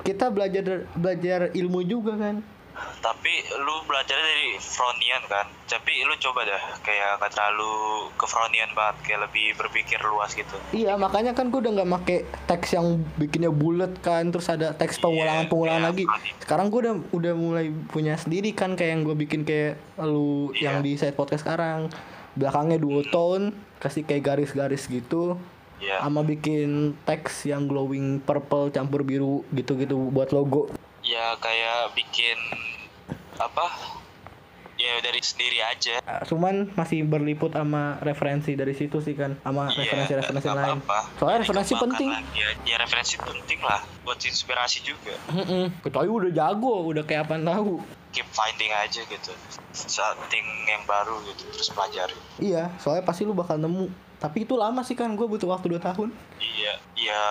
kita 0.06 0.32
belajar 0.32 0.88
belajar 0.96 1.52
ilmu 1.52 1.84
juga 1.84 2.16
kan 2.16 2.55
tapi 3.00 3.32
lu 3.60 3.84
belajar 3.86 4.16
dari 4.18 4.58
fronian 4.58 5.22
kan? 5.30 5.46
Tapi 5.66 6.02
lu 6.06 6.14
coba 6.18 6.46
dah 6.46 6.62
kayak 6.82 7.22
nggak 7.22 7.32
terlalu 7.32 7.72
ke 8.14 8.26
fronian 8.26 8.70
banget 8.74 8.96
kayak 9.06 9.20
lebih 9.30 9.46
berpikir 9.58 9.98
luas 10.02 10.34
gitu. 10.34 10.56
Iya 10.74 10.98
makanya 10.98 11.32
kan 11.32 11.48
gue 11.50 11.60
udah 11.62 11.72
nggak 11.82 11.90
make 11.90 12.18
teks 12.46 12.74
yang 12.76 13.02
bikinnya 13.16 13.50
bulat 13.50 13.96
kan 14.02 14.28
terus 14.30 14.46
ada 14.50 14.74
teks 14.74 14.98
pengulangan 14.98 15.46
pengulangan 15.46 15.82
iya, 15.82 15.90
lagi. 15.90 16.04
Fronian. 16.04 16.36
sekarang 16.42 16.66
gue 16.70 16.80
udah 16.86 16.94
udah 17.12 17.32
mulai 17.34 17.66
punya 17.90 18.14
sendiri 18.18 18.50
kan 18.52 18.74
kayak 18.74 18.90
yang 18.98 19.02
gue 19.06 19.16
bikin 19.16 19.42
kayak 19.42 19.80
lu 20.02 20.50
Iya. 20.52 20.70
yang 20.70 20.76
di 20.84 20.94
side 20.98 21.16
podcast 21.16 21.42
sekarang. 21.46 21.88
Belakangnya 22.36 22.76
duo 22.76 23.00
tone 23.08 23.56
kasih 23.80 24.04
kayak 24.04 24.34
garis-garis 24.34 24.84
gitu. 24.86 25.40
Ya 25.76 26.00
sama 26.00 26.24
bikin 26.24 26.96
teks 27.04 27.44
yang 27.44 27.68
glowing 27.68 28.16
purple 28.24 28.72
campur 28.72 29.04
biru 29.04 29.44
gitu-gitu 29.52 30.08
buat 30.08 30.32
logo 30.32 30.72
ya 31.16 31.32
kayak 31.38 31.94
bikin 31.94 32.36
apa 33.36 33.66
ya 34.76 35.00
dari 35.00 35.20
sendiri 35.20 35.64
aja. 35.64 36.04
Uh, 36.04 36.20
cuman 36.28 36.68
masih 36.76 37.00
berliput 37.02 37.48
sama 37.48 37.96
referensi 37.98 38.52
dari 38.52 38.76
situ 38.76 39.00
sih 39.00 39.16
kan. 39.16 39.40
Sama 39.40 39.72
Iya, 39.72 39.80
referensi-referensi 39.80 40.44
nggak 40.44 40.58
lain. 40.58 40.78
apa-apa. 40.78 41.00
soalnya 41.16 41.32
Ya, 41.34 41.42
referensi 41.42 41.74
penting. 41.74 42.10
lagi 42.12 42.36
ya, 42.36 42.48
ya 42.62 42.76
referensi 42.76 43.16
penting 43.16 43.60
lah. 43.60 43.80
Buat 44.04 44.20
inspirasi 44.20 44.84
juga. 44.84 45.16
Mm-mm. 45.32 45.80
kecuali 45.80 46.08
udah 46.10 46.30
jago 46.30 46.74
udah 46.86 47.02
kayak 47.02 47.24
apa 47.24 47.40
tahu. 47.40 47.80
Keep 48.12 48.28
finding 48.30 48.68
aja 48.70 49.00
gitu. 49.02 49.32
Something 49.72 50.44
yang 50.66 50.84
baru 50.84 51.24
gitu 51.24 51.48
terus 51.50 51.72
pelajari. 51.72 52.16
Iya 52.36 52.68
soalnya 52.76 53.00
pasti 53.02 53.24
lu 53.24 53.32
bakal 53.32 53.56
nemu. 53.56 53.88
Tapi 54.16 54.44
itu 54.44 54.56
lama 54.56 54.80
sih 54.80 54.92
kan. 54.92 55.08
Gue 55.12 55.24
butuh 55.24 55.48
waktu 55.48 55.72
2 55.72 55.80
tahun. 55.82 56.12
Iya. 56.36 56.72
Ya 56.94 57.24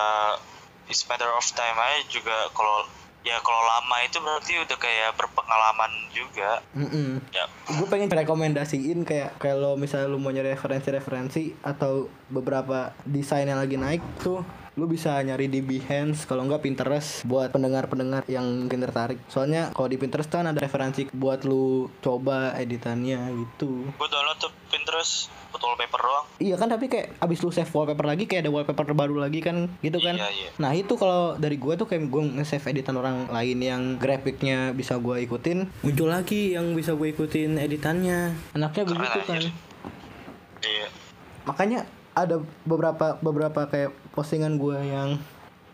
it's 0.85 1.05
matter 1.05 1.29
of 1.29 1.45
time 1.51 1.73
aja 1.75 2.01
juga 2.07 2.33
kalau 2.51 2.89
ya 3.25 3.41
kalau 3.41 3.57
lama 3.65 3.97
itu 4.05 4.21
berarti 4.21 4.53
udah 4.61 4.77
kayak 4.77 5.17
berpengalaman 5.17 5.91
juga. 6.13 6.61
Mm-mm. 6.77 7.25
ya. 7.33 7.49
Gue 7.73 7.87
pengen 7.89 8.13
rekomendasiin 8.13 9.01
kayak 9.01 9.41
kalau 9.41 9.73
misalnya 9.73 10.13
lu 10.13 10.21
mau 10.21 10.29
nyari 10.29 10.53
referensi-referensi 10.53 11.57
atau 11.65 12.05
beberapa 12.29 12.93
desain 13.03 13.49
yang 13.49 13.57
lagi 13.57 13.81
naik 13.81 14.05
tuh 14.21 14.45
lu 14.75 14.91
bisa 14.91 15.15
nyari 15.23 15.47
di 15.47 15.63
Behance. 15.63 16.27
Kalau 16.27 16.43
enggak 16.43 16.67
Pinterest 16.67 17.23
buat 17.23 17.47
pendengar-pendengar 17.49 18.27
yang 18.27 18.67
mungkin 18.67 18.83
tertarik. 18.83 19.19
Soalnya 19.31 19.71
kalau 19.71 19.87
di 19.87 19.95
Pinterest 19.95 20.27
kan 20.27 20.45
ada 20.45 20.59
referensi 20.59 21.07
buat 21.15 21.47
lu 21.47 21.87
coba 22.03 22.53
editannya 22.59 23.31
gitu. 23.33 23.87
Gue 23.95 24.07
download 24.11 24.37
tuh 24.37 24.51
Pinterest 24.95 25.27
buat 25.51 25.59
wallpaper 25.59 25.99
doang. 25.99 26.25
Iya 26.39 26.55
kan 26.55 26.67
tapi 26.71 26.87
kayak 26.87 27.19
abis 27.19 27.43
lu 27.43 27.51
save 27.51 27.67
wallpaper 27.67 28.07
lagi 28.07 28.23
kayak 28.31 28.47
ada 28.47 28.51
wallpaper 28.55 28.95
baru 28.95 29.19
lagi 29.19 29.43
kan 29.43 29.67
gitu 29.83 29.99
kan? 29.99 30.15
Iya, 30.15 30.31
iya. 30.31 30.49
nah 30.55 30.71
itu 30.71 30.95
kalau 30.95 31.35
dari 31.35 31.59
gue 31.59 31.73
tuh 31.75 31.83
kayak 31.83 32.07
gue 32.07 32.23
nge-save 32.39 32.63
editan 32.71 32.95
orang 32.95 33.27
lain 33.27 33.59
yang 33.59 33.83
grafiknya 33.99 34.71
bisa 34.71 34.95
gue 34.95 35.19
ikutin 35.27 35.67
muncul 35.83 36.07
lagi 36.07 36.55
yang 36.55 36.71
bisa 36.75 36.95
gue 36.95 37.11
ikutin 37.11 37.59
editannya. 37.59 38.39
Enaknya 38.55 38.83
Keren 38.87 38.91
begitu 38.95 39.19
aja 39.19 39.27
kan? 39.27 39.43
iya. 40.63 40.87
Makanya 41.43 41.79
ada 42.15 42.39
beberapa 42.63 43.19
beberapa 43.19 43.67
kayak 43.67 43.91
postingan 44.15 44.55
gue 44.55 44.79
yang 44.79 45.19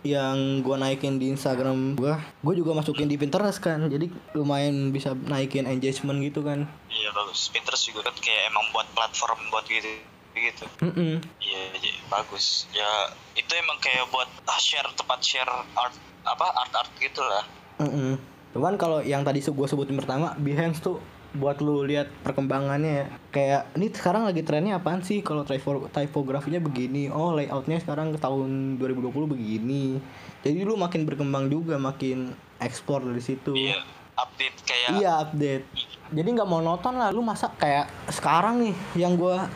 yang 0.02 0.66
gue 0.66 0.76
naikin 0.82 1.22
di 1.22 1.30
Instagram 1.30 1.94
gue 1.94 2.14
gue 2.18 2.54
juga 2.58 2.74
masukin 2.74 3.06
di 3.06 3.22
Pinterest 3.22 3.62
kan 3.62 3.86
jadi 3.86 4.10
lumayan 4.34 4.90
bisa 4.90 5.14
naikin 5.14 5.70
engagement 5.70 6.22
gitu 6.26 6.42
kan 6.42 6.66
iya 6.90 7.14
bagus 7.14 7.54
Pinterest 7.54 7.86
juga 7.86 8.10
kan 8.10 8.16
kayak 8.18 8.50
emang 8.50 8.66
buat 8.74 8.88
platform 8.98 9.40
buat 9.54 9.66
gitu 9.70 9.90
gitu 10.32 10.66
Mm-mm. 10.80 11.20
Iya, 11.44 11.62
iya, 11.84 11.94
bagus. 12.08 12.66
Ya 12.72 12.88
itu 13.36 13.52
emang 13.52 13.78
kayak 13.84 14.08
buat 14.16 14.30
ah, 14.48 14.60
share 14.60 14.88
tempat 14.96 15.20
share 15.20 15.52
art 15.76 15.96
apa 16.24 16.48
art 16.56 16.72
art 16.72 16.92
gitu 17.04 17.20
lah. 17.20 17.44
Mm-mm. 17.84 18.16
Cuman 18.56 18.76
kalau 18.76 19.00
yang 19.04 19.24
tadi 19.24 19.44
gue 19.44 19.68
sebutin 19.68 19.96
pertama 20.00 20.36
Behance 20.40 20.84
tuh 20.84 21.00
buat 21.32 21.64
lu 21.64 21.88
lihat 21.88 22.12
perkembangannya 22.28 22.92
ya. 22.92 23.06
Kayak 23.32 23.62
ini 23.80 23.88
sekarang 23.92 24.28
lagi 24.28 24.44
trennya 24.44 24.80
apaan 24.80 25.00
sih 25.00 25.24
kalau 25.24 25.48
typo 25.48 25.88
typografinya 25.88 26.60
begini. 26.60 27.08
Oh, 27.08 27.32
layoutnya 27.32 27.80
sekarang 27.80 28.12
ke 28.12 28.20
tahun 28.20 28.76
2020 28.80 29.32
begini. 29.32 30.04
Jadi 30.44 30.60
lu 30.68 30.76
makin 30.76 31.08
berkembang 31.08 31.48
juga, 31.48 31.80
makin 31.80 32.36
ekspor 32.60 33.06
dari 33.08 33.24
situ. 33.24 33.56
Iya, 33.56 33.80
update 34.20 34.58
kayak 34.68 34.90
Iya, 35.00 35.12
update. 35.24 35.66
Jadi 36.12 36.28
nggak 36.36 36.50
monoton 36.50 37.00
lah 37.00 37.16
lu 37.16 37.24
masa 37.24 37.48
kayak 37.56 37.88
sekarang 38.12 38.60
nih 38.60 38.76
yang 39.00 39.16
gua 39.16 39.48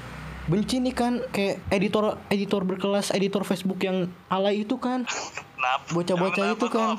benci 0.45 0.77
nih 0.77 0.93
kan 0.93 1.13
kayak 1.33 1.57
editor 1.73 2.21
editor 2.29 2.61
berkelas 2.61 3.09
editor 3.11 3.41
Facebook 3.43 3.81
yang 3.83 4.07
alay 4.31 4.63
itu 4.63 4.79
kan? 4.79 5.03
Bocah-bocah 5.91 6.45
itu 6.55 6.67
kan. 6.69 6.95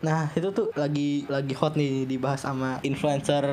Nah 0.00 0.30
itu 0.34 0.48
tuh 0.50 0.70
lagi 0.74 1.24
lagi 1.26 1.54
hot 1.54 1.74
nih 1.78 2.06
dibahas 2.08 2.44
sama 2.44 2.78
influencer 2.82 3.44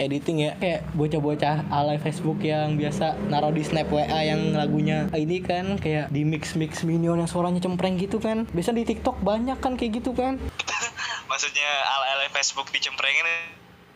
editing 0.00 0.46
ya. 0.46 0.52
Kayak 0.58 0.80
bocah-bocah 0.96 1.70
alay 1.70 1.98
Facebook 2.00 2.40
yang 2.42 2.76
biasa 2.76 3.16
naruh 3.28 3.52
di 3.52 3.62
snap 3.64 3.88
WA 3.88 4.20
yang 4.26 4.54
lagunya. 4.56 5.08
Ini 5.12 5.38
kan 5.44 5.80
kayak 5.80 6.12
di 6.12 6.22
mix 6.26 6.54
mix 6.54 6.82
minion 6.82 7.20
yang 7.20 7.30
suaranya 7.30 7.62
cempreng 7.62 7.96
gitu 7.96 8.22
kan. 8.22 8.48
Biasa 8.50 8.76
di 8.76 8.84
TikTok 8.84 9.20
banyak 9.20 9.58
kan 9.60 9.74
kayak 9.74 10.02
gitu 10.02 10.12
kan. 10.12 10.36
Maksudnya 11.30 11.70
ala-ala 11.96 12.28
Facebook 12.30 12.70
dicemprengin 12.70 13.26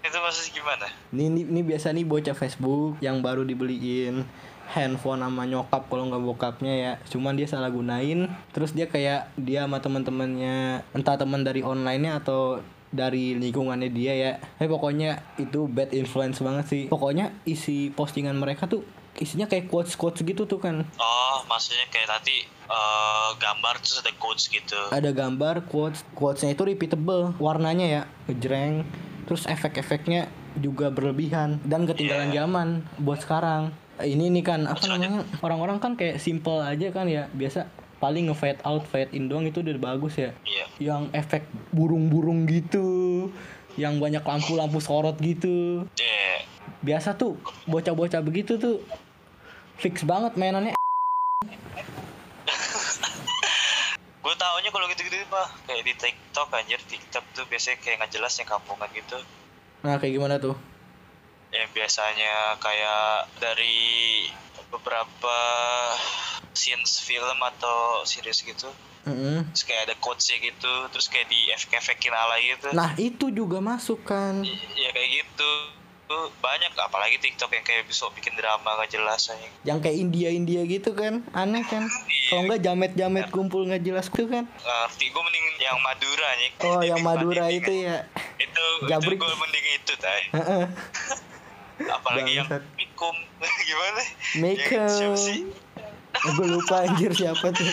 itu 0.00 0.16
maksudnya 0.16 0.52
gimana? 0.56 0.86
ini, 1.12 1.28
ini, 1.28 1.40
ini 1.44 1.60
biasa 1.60 1.92
nih 1.92 2.08
bocah 2.08 2.32
Facebook 2.32 2.96
yang 3.04 3.20
baru 3.20 3.44
dibeliin 3.44 4.24
handphone 4.70 5.20
sama 5.20 5.44
nyokap 5.46 5.90
kalau 5.90 6.06
nggak 6.06 6.22
bokapnya 6.22 6.74
ya. 6.74 6.92
Cuman 7.10 7.34
dia 7.34 7.50
salah 7.50 7.68
gunain. 7.68 8.30
Terus 8.54 8.70
dia 8.70 8.86
kayak 8.86 9.34
dia 9.34 9.66
sama 9.66 9.82
teman-temannya 9.82 10.86
entah 10.94 11.18
teman 11.18 11.42
dari 11.42 11.66
online-nya 11.66 12.22
atau 12.22 12.62
dari 12.90 13.38
lingkungannya 13.38 13.90
dia 13.90 14.12
ya. 14.14 14.32
Eh 14.58 14.70
pokoknya 14.70 15.22
itu 15.38 15.66
bad 15.70 15.90
influence 15.94 16.42
banget 16.42 16.66
sih. 16.66 16.82
Pokoknya 16.86 17.34
isi 17.46 17.90
postingan 17.94 18.38
mereka 18.38 18.66
tuh 18.70 18.82
isinya 19.18 19.50
kayak 19.50 19.66
quotes 19.66 19.98
quotes 19.98 20.22
gitu 20.22 20.46
tuh 20.46 20.62
kan. 20.62 20.86
Oh, 20.96 21.36
maksudnya 21.50 21.86
kayak 21.90 22.08
nanti 22.08 22.46
eh, 22.46 23.28
gambar 23.36 23.74
terus 23.82 24.00
ada 24.00 24.14
quotes 24.16 24.46
gitu. 24.46 24.78
ada 24.94 25.10
gambar 25.10 25.66
quotes 25.66 26.06
quotesnya 26.14 26.54
itu 26.54 26.62
repeatable 26.62 27.34
warnanya 27.42 27.86
ya 27.86 28.02
ngejreng. 28.30 28.86
Terus 29.26 29.46
efek-efeknya 29.46 30.26
juga 30.58 30.90
berlebihan 30.90 31.62
dan 31.62 31.86
ketinggalan 31.86 32.34
Yeah. 32.34 32.42
zaman 32.42 32.68
buat 32.98 33.22
sekarang 33.22 33.70
ini 34.04 34.28
nih 34.32 34.44
kan 34.44 34.66
apa 34.66 34.86
namanya? 34.88 35.24
Orang-orang 35.44 35.78
kan 35.80 35.96
kayak 35.96 36.20
simple 36.20 36.60
aja 36.60 36.90
kan 36.92 37.06
ya. 37.06 37.28
Biasa 37.32 37.66
paling 38.00 38.32
nge 38.32 38.36
fade 38.40 38.60
out 38.64 38.84
fade 38.88 39.12
in 39.12 39.28
doang 39.28 39.44
itu 39.44 39.60
udah 39.60 39.76
bagus 39.76 40.16
ya. 40.16 40.32
Iya. 40.48 40.64
yang 40.80 41.12
efek 41.12 41.44
burung-burung 41.76 42.48
gitu 42.48 43.28
yang 43.76 44.00
banyak 44.00 44.24
lampu-lampu 44.24 44.80
sorot 44.80 45.20
gitu. 45.20 45.84
Yeah. 46.00 46.48
biasa 46.80 47.12
tuh 47.20 47.36
bocah-bocah 47.68 48.24
begitu 48.24 48.56
tuh 48.56 48.80
fix 49.76 50.00
banget 50.00 50.32
mainannya. 50.40 50.72
Gue 54.24 54.34
taunya 54.36 54.70
kalau 54.72 54.88
gitu-gitu 54.88 55.16
mah 55.28 55.48
kayak 55.68 55.84
di 55.84 55.92
TikTok 55.92 56.48
anjir. 56.56 56.80
TikTok 56.80 57.24
tuh 57.36 57.44
biasanya 57.48 57.76
kayak 57.84 57.96
nggak 58.00 58.12
jelas 58.16 58.32
yang 58.40 58.48
kampungan 58.48 58.88
gitu. 58.96 59.20
nah 59.80 59.96
kayak 59.96 60.20
gimana 60.20 60.36
tuh 60.36 60.52
yang 61.50 61.68
biasanya 61.70 62.54
kayak 62.58 63.26
dari 63.38 64.26
beberapa 64.70 65.36
scenes 66.52 67.02
film 67.02 67.38
atau 67.38 68.02
series 68.04 68.42
gitu. 68.42 68.70
Mm-mm. 69.00 69.48
terus 69.56 69.64
kayak 69.64 69.88
ada 69.88 69.96
quotesnya 69.96 70.44
gitu 70.44 70.68
terus 70.92 71.08
kayak 71.08 71.24
di 71.32 71.48
efek-efekin 71.50 72.12
ala 72.12 72.36
gitu. 72.36 72.68
Nah 72.76 72.92
itu 73.00 73.32
juga 73.32 73.56
masuk 73.58 74.04
kan. 74.04 74.44
I- 74.44 74.60
ya 74.76 74.92
kayak 74.92 75.24
gitu. 75.24 75.50
Banyak 76.42 76.74
apalagi 76.74 77.22
TikTok 77.22 77.54
yang 77.54 77.62
kayak 77.62 77.86
bisa 77.86 78.10
bikin 78.12 78.34
drama 78.34 78.82
gak 78.82 78.90
jelas 78.90 79.30
aja 79.30 79.46
yang 79.62 79.78
kayak 79.78 79.94
India 79.94 80.26
India 80.28 80.66
gitu 80.66 80.90
kan 80.92 81.22
aneh 81.30 81.62
kan. 81.64 81.86
Kalau 82.28 82.50
nggak 82.50 82.60
jamet 82.60 82.92
jamet 82.98 83.30
kumpul 83.30 83.62
nggak 83.64 83.80
jelas 83.80 84.10
tuh 84.10 84.26
kan. 84.26 84.42
Ngerti 84.44 85.06
gue 85.06 85.22
mending 85.22 85.46
yang 85.62 85.78
Madura 85.78 86.28
nih 86.34 86.50
oh 86.66 86.82
yang 86.82 87.00
Madura 87.00 87.46
itu 87.48 87.72
ya. 87.72 88.04
itu 88.36 88.64
Jabrik. 88.90 89.16
itu 89.16 89.22
gue 89.22 89.38
mending 89.38 89.66
itu 89.70 89.92
tay 89.96 90.22
Heeh. 90.34 90.64
apalagi 91.88 92.32
yang. 92.36 92.48
Mikum. 92.76 93.14
Gimana? 93.68 94.02
Mikum. 94.36 94.76
Yang 94.76 94.92
siapa 94.92 95.16
sih? 95.16 95.38
Gue 96.36 96.46
lupa 96.52 96.84
anjir 96.84 97.10
siapa 97.16 97.46
tuh? 97.54 97.70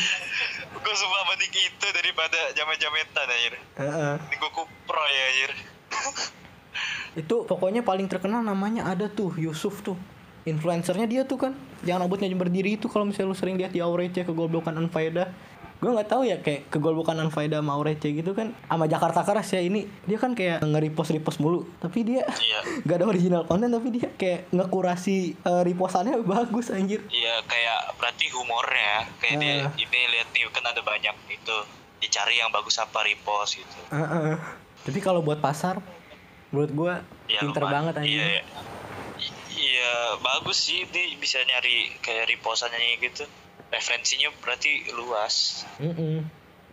Gue 0.77 0.95
sumpah 0.95 1.23
mending 1.33 1.51
itu 1.51 1.87
daripada 1.91 2.39
jamet-jametan 2.55 3.27
anjir. 3.27 3.53
Ini 3.75 4.35
gue 4.39 4.51
kupro 4.55 5.03
ya 5.03 5.23
anjir. 5.33 5.51
Itu 7.25 7.49
pokoknya 7.49 7.81
paling 7.81 8.05
terkenal 8.05 8.45
namanya 8.45 8.85
ada 8.85 9.09
tuh 9.09 9.33
Yusuf 9.41 9.81
tuh. 9.81 9.97
Influencernya 10.45 11.09
dia 11.09 11.21
tuh 11.25 11.49
kan. 11.49 11.53
Yang 11.83 11.97
rambutnya 12.05 12.29
berdiri 12.37 12.77
itu 12.77 12.87
kalau 12.87 13.09
misalnya 13.09 13.33
lu 13.33 13.37
sering 13.37 13.57
lihat 13.57 13.73
di 13.73 13.81
Aurece 13.81 14.23
kegoblokan 14.23 14.77
Anfaida 14.77 15.33
gue 15.77 15.85
nggak 15.87 16.07
tahu 16.07 16.21
ya 16.23 16.37
kayak 16.37 16.67
kegoblokan 16.67 17.13
Anfaida 17.19 17.61
sama 17.61 17.73
Aurece 17.73 18.09
gitu 18.09 18.33
kan 18.33 18.49
sama 18.63 18.85
Jakarta 18.85 19.21
Keras 19.21 19.45
ya 19.47 19.61
ini 19.61 19.85
dia 20.03 20.17
kan 20.17 20.33
kayak 20.33 20.61
nge-repost 20.61 21.11
repost 21.11 21.37
mulu 21.37 21.69
tapi 21.77 22.01
dia 22.01 22.25
iya 22.39 22.59
gak 22.87 22.97
ada 22.97 23.05
original 23.05 23.43
konten 23.43 23.69
tapi 23.69 23.91
dia 23.91 24.09
kayak 24.11 24.49
ngekurasi 24.49 25.17
eh, 25.37 25.61
repostannya 25.63 26.17
bagus 26.27 26.69
anjir 26.69 27.05
iya 27.07 27.41
kayak 27.43 27.93
berarti 27.95 28.25
humornya 28.31 29.05
kayak 29.17 29.35
dia 29.37 29.53
Ah. 29.59 29.71
ini 29.75 29.99
lihat 30.09 30.27
nih 30.29 30.49
kan 30.49 30.65
ada 30.65 30.81
banyak 30.81 31.13
itu 31.27 31.55
dicari 31.97 32.37
yang 32.37 32.49
bagus 32.49 32.77
apa 32.77 33.01
repost 33.01 33.57
gitu 33.57 33.77
Heeh. 33.89 34.33
tapi 34.81 34.97
kalau 34.97 35.21
buat 35.21 35.37
pasar 35.37 35.77
menurut 36.49 36.71
gue 36.71 36.93
ya 37.27 37.39
pinter 37.39 37.59
lumayan. 37.59 37.75
banget 37.83 37.93
anjir 37.97 38.17
iya, 38.17 38.27
iya. 38.33 38.43
Iya 39.49 39.93
bagus 40.19 40.57
sih 40.63 40.85
dia 40.85 41.09
bisa 41.17 41.41
nyari 41.41 41.89
kayak 41.99 42.29
repostannya 42.29 42.77
gitu 42.99 43.25
referensinya 43.71 44.29
berarti 44.39 44.87
luas. 44.95 45.65
Mm-mm. 45.79 46.23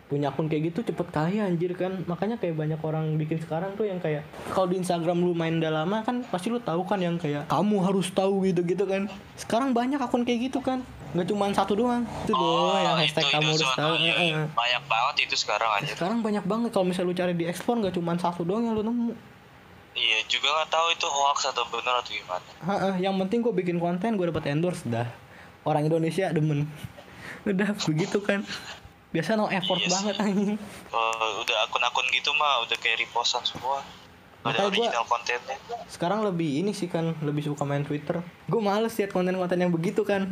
punya 0.05 0.29
akun 0.29 0.45
kayak 0.45 0.69
gitu 0.69 0.85
cepet 0.85 1.07
kaya 1.09 1.49
anjir 1.49 1.73
kan? 1.73 2.05
Makanya 2.05 2.37
kayak 2.37 2.53
banyak 2.53 2.77
orang 2.85 3.17
bikin 3.17 3.41
sekarang 3.41 3.73
tuh 3.73 3.89
yang 3.89 3.97
kayak 3.97 4.21
kalau 4.53 4.69
di 4.69 4.77
Instagram 4.77 5.17
lu 5.17 5.33
main 5.33 5.57
udah 5.57 5.81
lama 5.81 6.05
kan 6.05 6.21
pasti 6.29 6.53
lu 6.53 6.61
tahu 6.61 6.85
kan 6.85 7.01
yang 7.01 7.17
kayak 7.17 7.49
kamu 7.49 7.81
harus 7.81 8.13
tahu 8.13 8.45
gitu 8.45 8.61
gitu 8.69 8.85
kan? 8.85 9.09
Sekarang 9.33 9.73
banyak 9.73 9.97
akun 9.97 10.21
kayak 10.21 10.53
gitu 10.53 10.61
kan? 10.61 10.85
Nggak 11.17 11.33
cuma 11.33 11.49
satu 11.57 11.73
doang. 11.73 12.05
Itu 12.21 12.37
doang 12.37 12.85
yang 12.85 13.01
hashtag 13.01 13.33
kamu 13.33 13.49
harus 13.49 13.65
soalnya, 13.65 13.81
tahu. 13.81 13.93
iya, 13.97 14.13
iya. 14.13 14.35
Heeh. 14.45 14.47
banyak 14.53 14.83
banget 14.85 15.15
itu 15.25 15.35
sekarang 15.41 15.71
aja 15.73 15.91
sekarang 15.97 16.19
banyak 16.21 16.45
banget. 16.45 16.69
Kalau 16.69 16.85
misalnya 16.85 17.09
lu 17.09 17.15
cari 17.17 17.33
di 17.33 17.45
explore 17.49 17.81
nggak 17.81 17.95
cuma 17.97 18.13
satu 18.21 18.45
doang 18.45 18.61
yang 18.61 18.77
lu 18.77 18.85
nemu. 18.85 19.17
Iya 19.97 20.21
juga 20.29 20.53
nggak 20.53 20.69
tahu 20.69 20.87
itu 20.93 21.07
hoax 21.09 21.49
atau 21.49 21.65
benar 21.73 22.05
atau 22.05 22.13
gimana. 22.13 22.45
Heeh, 22.61 22.93
yang 23.01 23.17
penting 23.25 23.41
gue 23.41 23.53
bikin 23.57 23.81
konten 23.81 24.21
gue 24.21 24.29
dapat 24.29 24.53
endorse 24.53 24.85
dah 24.85 25.24
orang 25.65 25.83
Indonesia 25.83 26.29
demen. 26.29 26.69
Udah 27.43 27.73
begitu 27.83 28.21
kan? 28.21 28.41
Biasa 29.09 29.33
no 29.33 29.47
effort 29.47 29.79
Iya 29.79 29.85
sih. 29.85 29.93
banget 29.95 30.15
anjing. 30.19 30.57
Kalau 30.87 31.29
udah 31.41 31.57
akun-akun 31.65 32.05
gitu 32.09 32.31
mah 32.33 32.63
udah 32.63 32.77
kayak 32.77 33.01
repostan 33.01 33.41
semua. 33.41 33.81
Ada 34.41 34.69
Makanya 34.69 35.01
kontennya. 35.03 35.57
sekarang 35.87 36.21
lebih 36.21 36.61
ini 36.61 36.69
sih 36.69 36.85
kan. 36.85 37.17
Lebih 37.19 37.45
suka 37.45 37.63
main 37.63 37.81
Twitter. 37.81 38.21
Gue 38.45 38.61
males 38.61 38.93
liat 38.93 39.09
konten-konten 39.09 39.57
yang 39.57 39.71
begitu 39.71 40.03
kan. 40.03 40.29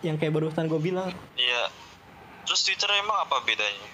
Yang 0.00 0.16
kayak 0.16 0.32
barusan 0.32 0.64
gue 0.64 0.80
bilang. 0.80 1.12
Iya. 1.34 1.68
Terus 2.44 2.60
Twitter 2.62 2.88
emang 2.96 3.20
apa 3.20 3.42
bedanya? 3.42 3.88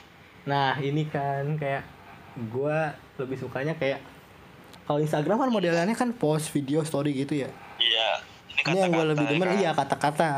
Nah 0.47 0.79
ini 0.79 1.03
kan 1.05 1.57
kayak 1.57 1.83
gue 2.37 2.79
lebih 3.17 3.37
sukanya 3.37 3.75
kayak 3.75 3.99
kalau 4.85 5.03
Instagram 5.03 5.41
kan 5.41 5.51
modelannya 5.51 5.97
kan 5.97 6.15
post 6.15 6.53
video 6.53 6.85
story 6.85 7.11
gitu 7.17 7.35
ya? 7.37 7.51
Iya. 7.77 8.09
Ini 8.55 8.61
ini 8.63 8.79
yang 8.79 8.93
gue 8.93 9.07
lebih 9.09 9.25
demen. 9.27 9.49
kan? 9.49 9.57
iya 9.57 9.71
kata-kata 9.73 10.31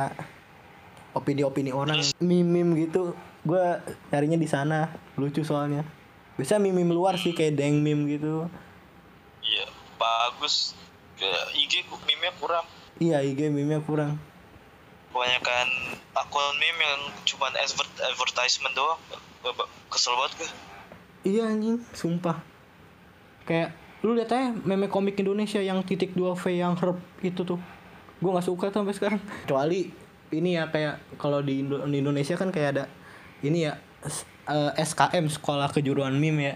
opini-opini 1.18 1.74
orang. 1.74 1.98
Meme-meme 2.22 2.86
gitu. 2.86 3.18
Gue 3.42 3.82
carinya 4.08 4.38
di 4.38 4.46
sana. 4.46 4.94
Lucu 5.18 5.42
soalnya. 5.42 5.82
Bisa 6.38 6.62
meme-meme 6.62 6.94
luar 6.94 7.18
sih 7.18 7.34
kayak 7.34 7.58
deng 7.58 7.82
meme 7.82 8.06
gitu. 8.06 8.46
Iya 9.42 9.66
bagus. 9.98 10.78
Kayak 11.18 11.44
IG 11.58 11.82
meme 12.06 12.30
kurang. 12.38 12.64
Iya 13.02 13.22
IG 13.26 13.50
meme-nya 13.50 13.82
kurang. 13.82 14.22
Kebanyakan 15.10 15.66
akun 16.14 16.46
meme 16.62 16.78
yang 16.78 17.02
cuman 17.26 17.52
advert- 17.58 18.02
advertisement 18.06 18.74
doang. 18.78 19.00
Kesel 19.90 20.14
banget 20.14 20.32
gue 20.38 20.50
Iya 21.26 21.50
anjing, 21.50 21.82
sumpah. 21.94 22.38
Kayak 23.42 23.74
lu 24.06 24.14
lihat 24.14 24.30
aja 24.30 24.54
meme 24.54 24.86
komik 24.86 25.18
Indonesia 25.18 25.58
yang 25.58 25.82
titik 25.82 26.14
2 26.14 26.38
V 26.38 26.44
yang 26.54 26.78
herb 26.78 27.02
itu 27.26 27.42
tuh. 27.42 27.58
Gue 28.22 28.30
nggak 28.30 28.46
suka 28.46 28.70
tuh 28.70 28.82
sampai 28.82 28.94
sekarang. 28.94 29.20
Kecuali 29.46 29.90
ini 30.30 30.60
ya 30.60 30.68
kayak 30.68 31.00
kalau 31.16 31.40
di, 31.40 31.64
Indo- 31.64 31.84
di 31.84 31.98
Indonesia 31.98 32.36
kan 32.36 32.52
kayak 32.52 32.68
ada 32.76 32.84
ini 33.40 33.64
ya 33.68 33.78
s- 34.04 34.26
eh, 34.44 34.72
SKM 34.76 35.28
sekolah 35.28 35.72
kejuruan 35.72 36.16
meme 36.16 36.42
ya. 36.42 36.54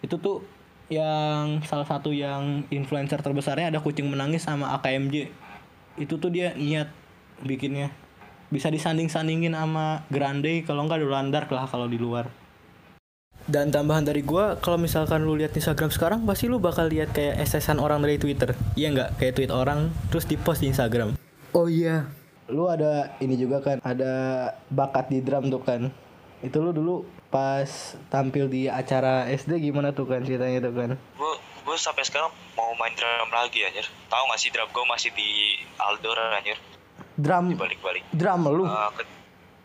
Itu 0.00 0.16
tuh 0.16 0.46
yang 0.90 1.62
salah 1.62 1.86
satu 1.86 2.10
yang 2.10 2.66
influencer 2.68 3.22
terbesarnya 3.22 3.70
ada 3.70 3.78
kucing 3.78 4.10
menangis 4.10 4.42
sama 4.42 4.74
AKMJ. 4.78 5.30
Itu 5.98 6.18
tuh 6.18 6.34
dia 6.34 6.54
niat 6.54 6.90
bikinnya. 7.42 7.94
Bisa 8.50 8.66
disanding-sandingin 8.66 9.54
sama 9.54 10.02
Grande 10.10 10.66
kalau 10.66 10.82
nggak 10.90 11.06
Donald 11.06 11.30
Duck 11.30 11.46
lah 11.54 11.70
kalau 11.70 11.86
di 11.86 11.98
luar. 11.98 12.26
Dan 13.50 13.70
tambahan 13.74 14.06
dari 14.06 14.22
gua, 14.22 14.58
kalau 14.62 14.78
misalkan 14.78 15.26
lu 15.26 15.34
lihat 15.34 15.50
Instagram 15.50 15.90
sekarang, 15.90 16.20
pasti 16.22 16.46
lu 16.46 16.62
bakal 16.62 16.86
lihat 16.86 17.10
kayak 17.10 17.40
esesan 17.40 17.82
orang 17.82 17.98
dari 18.02 18.14
Twitter. 18.14 18.54
Iya 18.78 18.94
nggak? 18.94 19.10
Kayak 19.18 19.34
tweet 19.34 19.52
orang, 19.54 19.90
terus 20.12 20.26
di 20.26 20.38
post 20.38 20.62
di 20.62 20.70
Instagram. 20.70 21.18
Oh 21.50 21.66
iya. 21.66 22.06
Lu 22.50 22.66
ada 22.66 22.92
ini 23.18 23.34
juga 23.34 23.58
kan, 23.60 23.78
ada 23.80 24.12
bakat 24.68 25.06
di 25.06 25.18
drum 25.18 25.46
tuh 25.46 25.60
kan. 25.60 25.88
Itu 26.40 26.58
lu 26.58 26.70
dulu 26.70 26.94
pas 27.28 27.68
tampil 28.06 28.46
di 28.46 28.66
acara 28.66 29.28
SD 29.28 29.62
gimana 29.62 29.90
tuh 29.90 30.04
kan 30.04 30.20
ceritanya 30.20 30.58
tuh 30.60 30.74
kan? 30.74 30.90
gue 30.96 31.32
gue 31.62 31.76
sampai 31.76 32.02
sekarang 32.02 32.26
mau 32.52 32.74
main 32.74 32.90
drum 32.90 33.30
lagi 33.30 33.62
anjir 33.62 33.86
tahu 34.08 34.24
gak 34.26 34.40
sih 34.40 34.50
drum 34.50 34.66
gue 34.66 34.84
masih 34.84 35.10
di 35.12 35.30
Aldor 35.78 36.18
anjir 36.32 36.58
Drum, 37.14 37.54
balik-balik 37.54 38.02
drum 38.10 38.42
lu. 38.46 38.64
Ah, 38.64 38.90
ke- 38.90 39.06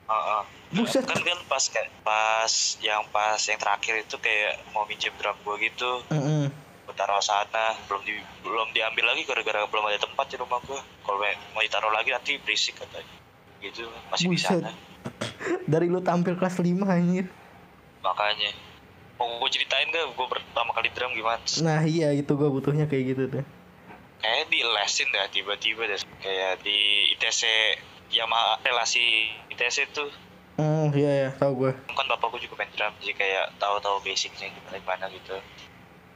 ah, 0.06 0.14
ah. 0.38 0.44
Buset. 0.68 1.02
kan 1.04 1.18
kan 1.18 1.40
pas 1.48 1.64
kayak 1.64 1.90
pas 2.04 2.52
yang 2.80 3.02
pas 3.10 3.40
yang 3.40 3.56
terakhir 3.56 3.96
itu 3.98 4.16
kayak 4.20 4.60
mau 4.70 4.84
minjem 4.84 5.16
drum 5.16 5.34
gue 5.40 5.56
gitu 5.64 5.92
Mm-mm. 6.12 6.44
gue 6.52 6.65
taruh 6.94 7.18
sana 7.18 7.74
belum 7.90 8.06
di 8.06 8.14
belum 8.46 8.70
diambil 8.70 9.10
lagi 9.10 9.26
gara-gara 9.26 9.66
belum 9.66 9.90
ada 9.90 9.98
tempat 9.98 10.26
di 10.30 10.38
rumah 10.38 10.62
gue 10.62 10.78
kalau 11.02 11.18
mau 11.56 11.62
ditaruh 11.62 11.90
lagi 11.90 12.14
nanti 12.14 12.38
berisik 12.38 12.78
katanya. 12.78 13.10
Gitu 13.58 13.90
masih 14.12 14.30
di 14.30 14.38
sana. 14.38 14.70
Dari 15.72 15.90
lu 15.90 16.02
tampil 16.02 16.38
kelas 16.38 16.62
5 16.62 16.70
anjir. 16.86 17.26
makanya. 18.02 18.54
Mau 19.18 19.42
gue 19.42 19.50
ceritain 19.50 19.90
gak 19.90 20.14
gue 20.14 20.28
pertama 20.28 20.70
kali 20.76 20.94
drum 20.94 21.10
gimana? 21.16 21.42
Nah 21.64 21.82
iya 21.82 22.14
itu 22.14 22.36
gua 22.36 22.52
butuhnya 22.52 22.86
kayak 22.86 23.16
gitu 23.16 23.24
tuh. 23.32 23.46
kayak 24.16 24.50
di 24.50 24.60
lesin 24.62 25.06
dah 25.10 25.30
tiba-tiba 25.30 25.86
deh 25.86 26.02
kayak 26.20 26.58
di 26.62 26.78
ITC 27.14 27.42
yang 28.10 28.26
ma- 28.26 28.58
relasi 28.62 29.30
ITC 29.50 29.90
tuh. 29.90 30.10
Hmm 30.58 30.90
iya 30.94 31.28
ya, 31.28 31.30
tahu 31.36 31.66
gua. 31.68 31.72
kan 31.94 32.06
bapakku 32.06 32.38
juga 32.38 32.58
main 32.58 32.70
drum 32.74 32.94
jadi 33.02 33.14
kayak 33.14 33.46
tahu-tahu 33.58 34.02
basicnya 34.02 34.50
gimana 34.50 34.78
gimana 34.78 35.06
gitu 35.12 35.36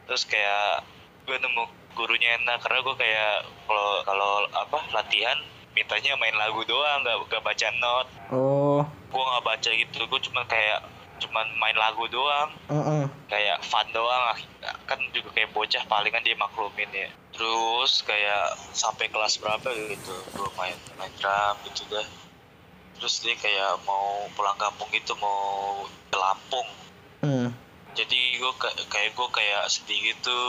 terus 0.10 0.26
kayak 0.26 0.82
gue 1.30 1.38
nemu 1.38 1.64
gurunya 1.94 2.42
enak 2.42 2.58
karena 2.66 2.82
gue 2.82 2.96
kayak 2.98 3.46
kalau 3.70 4.02
kalau 4.02 4.34
apa 4.50 4.82
latihan 4.90 5.38
mintanya 5.78 6.18
main 6.18 6.34
lagu 6.34 6.66
doang 6.66 7.06
nggak 7.06 7.30
nggak 7.30 7.46
baca 7.46 7.68
not. 7.78 8.08
Oh, 8.34 8.82
gue 8.82 9.22
nggak 9.22 9.46
baca 9.46 9.70
gitu 9.70 10.02
gue 10.10 10.22
cuma 10.26 10.42
kayak 10.50 10.82
cuman 11.22 11.46
main 11.62 11.78
lagu 11.78 12.10
doang. 12.10 12.50
Heeh. 12.74 13.06
kayak 13.30 13.62
fun 13.62 13.86
doang 13.94 14.34
kan 14.90 14.98
juga 15.14 15.30
kayak 15.38 15.54
bocah 15.54 15.86
paling 15.86 16.10
kan 16.10 16.26
dia 16.26 16.34
maklumin 16.34 16.90
ya. 16.90 17.14
Terus 17.38 18.02
kayak 18.02 18.58
sampai 18.74 19.06
kelas 19.14 19.38
berapa 19.38 19.70
gitu 19.70 20.16
gue 20.34 20.50
main 20.58 20.74
main 20.98 21.14
drum 21.22 21.56
gitu 21.70 21.86
dah. 21.94 22.08
Terus 22.98 23.22
dia 23.22 23.38
kayak 23.38 23.86
mau 23.86 24.26
pulang 24.34 24.58
kampung 24.58 24.90
gitu 24.90 25.14
mau 25.22 25.86
ke 26.10 26.18
Lampung. 26.18 26.68
Hmm. 27.22 27.54
Jadi 27.92 28.20
gue 28.36 28.54
kayak 28.86 29.12
gue 29.12 29.28
kayak 29.30 29.64
sedih 29.68 30.00
gitu 30.08 30.40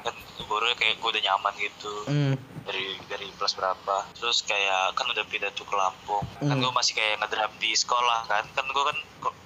kan 0.00 0.14
baru 0.40 0.72
kayak 0.74 0.96
gue 0.96 1.10
udah 1.10 1.24
nyaman 1.24 1.54
gitu 1.56 1.94
Hmm. 2.04 2.34
dari 2.62 2.96
dari 3.04 3.28
kelas 3.30 3.54
berapa 3.54 3.96
terus 4.14 4.40
kayak 4.42 4.92
kan 4.92 5.06
udah 5.06 5.24
pindah 5.24 5.50
tuh 5.52 5.62
ke 5.62 5.74
Lampung 5.74 6.24
kan 6.38 6.48
Hmm. 6.50 6.60
gue 6.60 6.72
masih 6.72 6.92
kayak 6.92 7.18
ngedrum 7.18 7.52
di 7.56 7.70
sekolah 7.72 8.20
kan 8.24 8.44
kan 8.48 8.64
gue 8.64 8.84
kan 8.84 8.96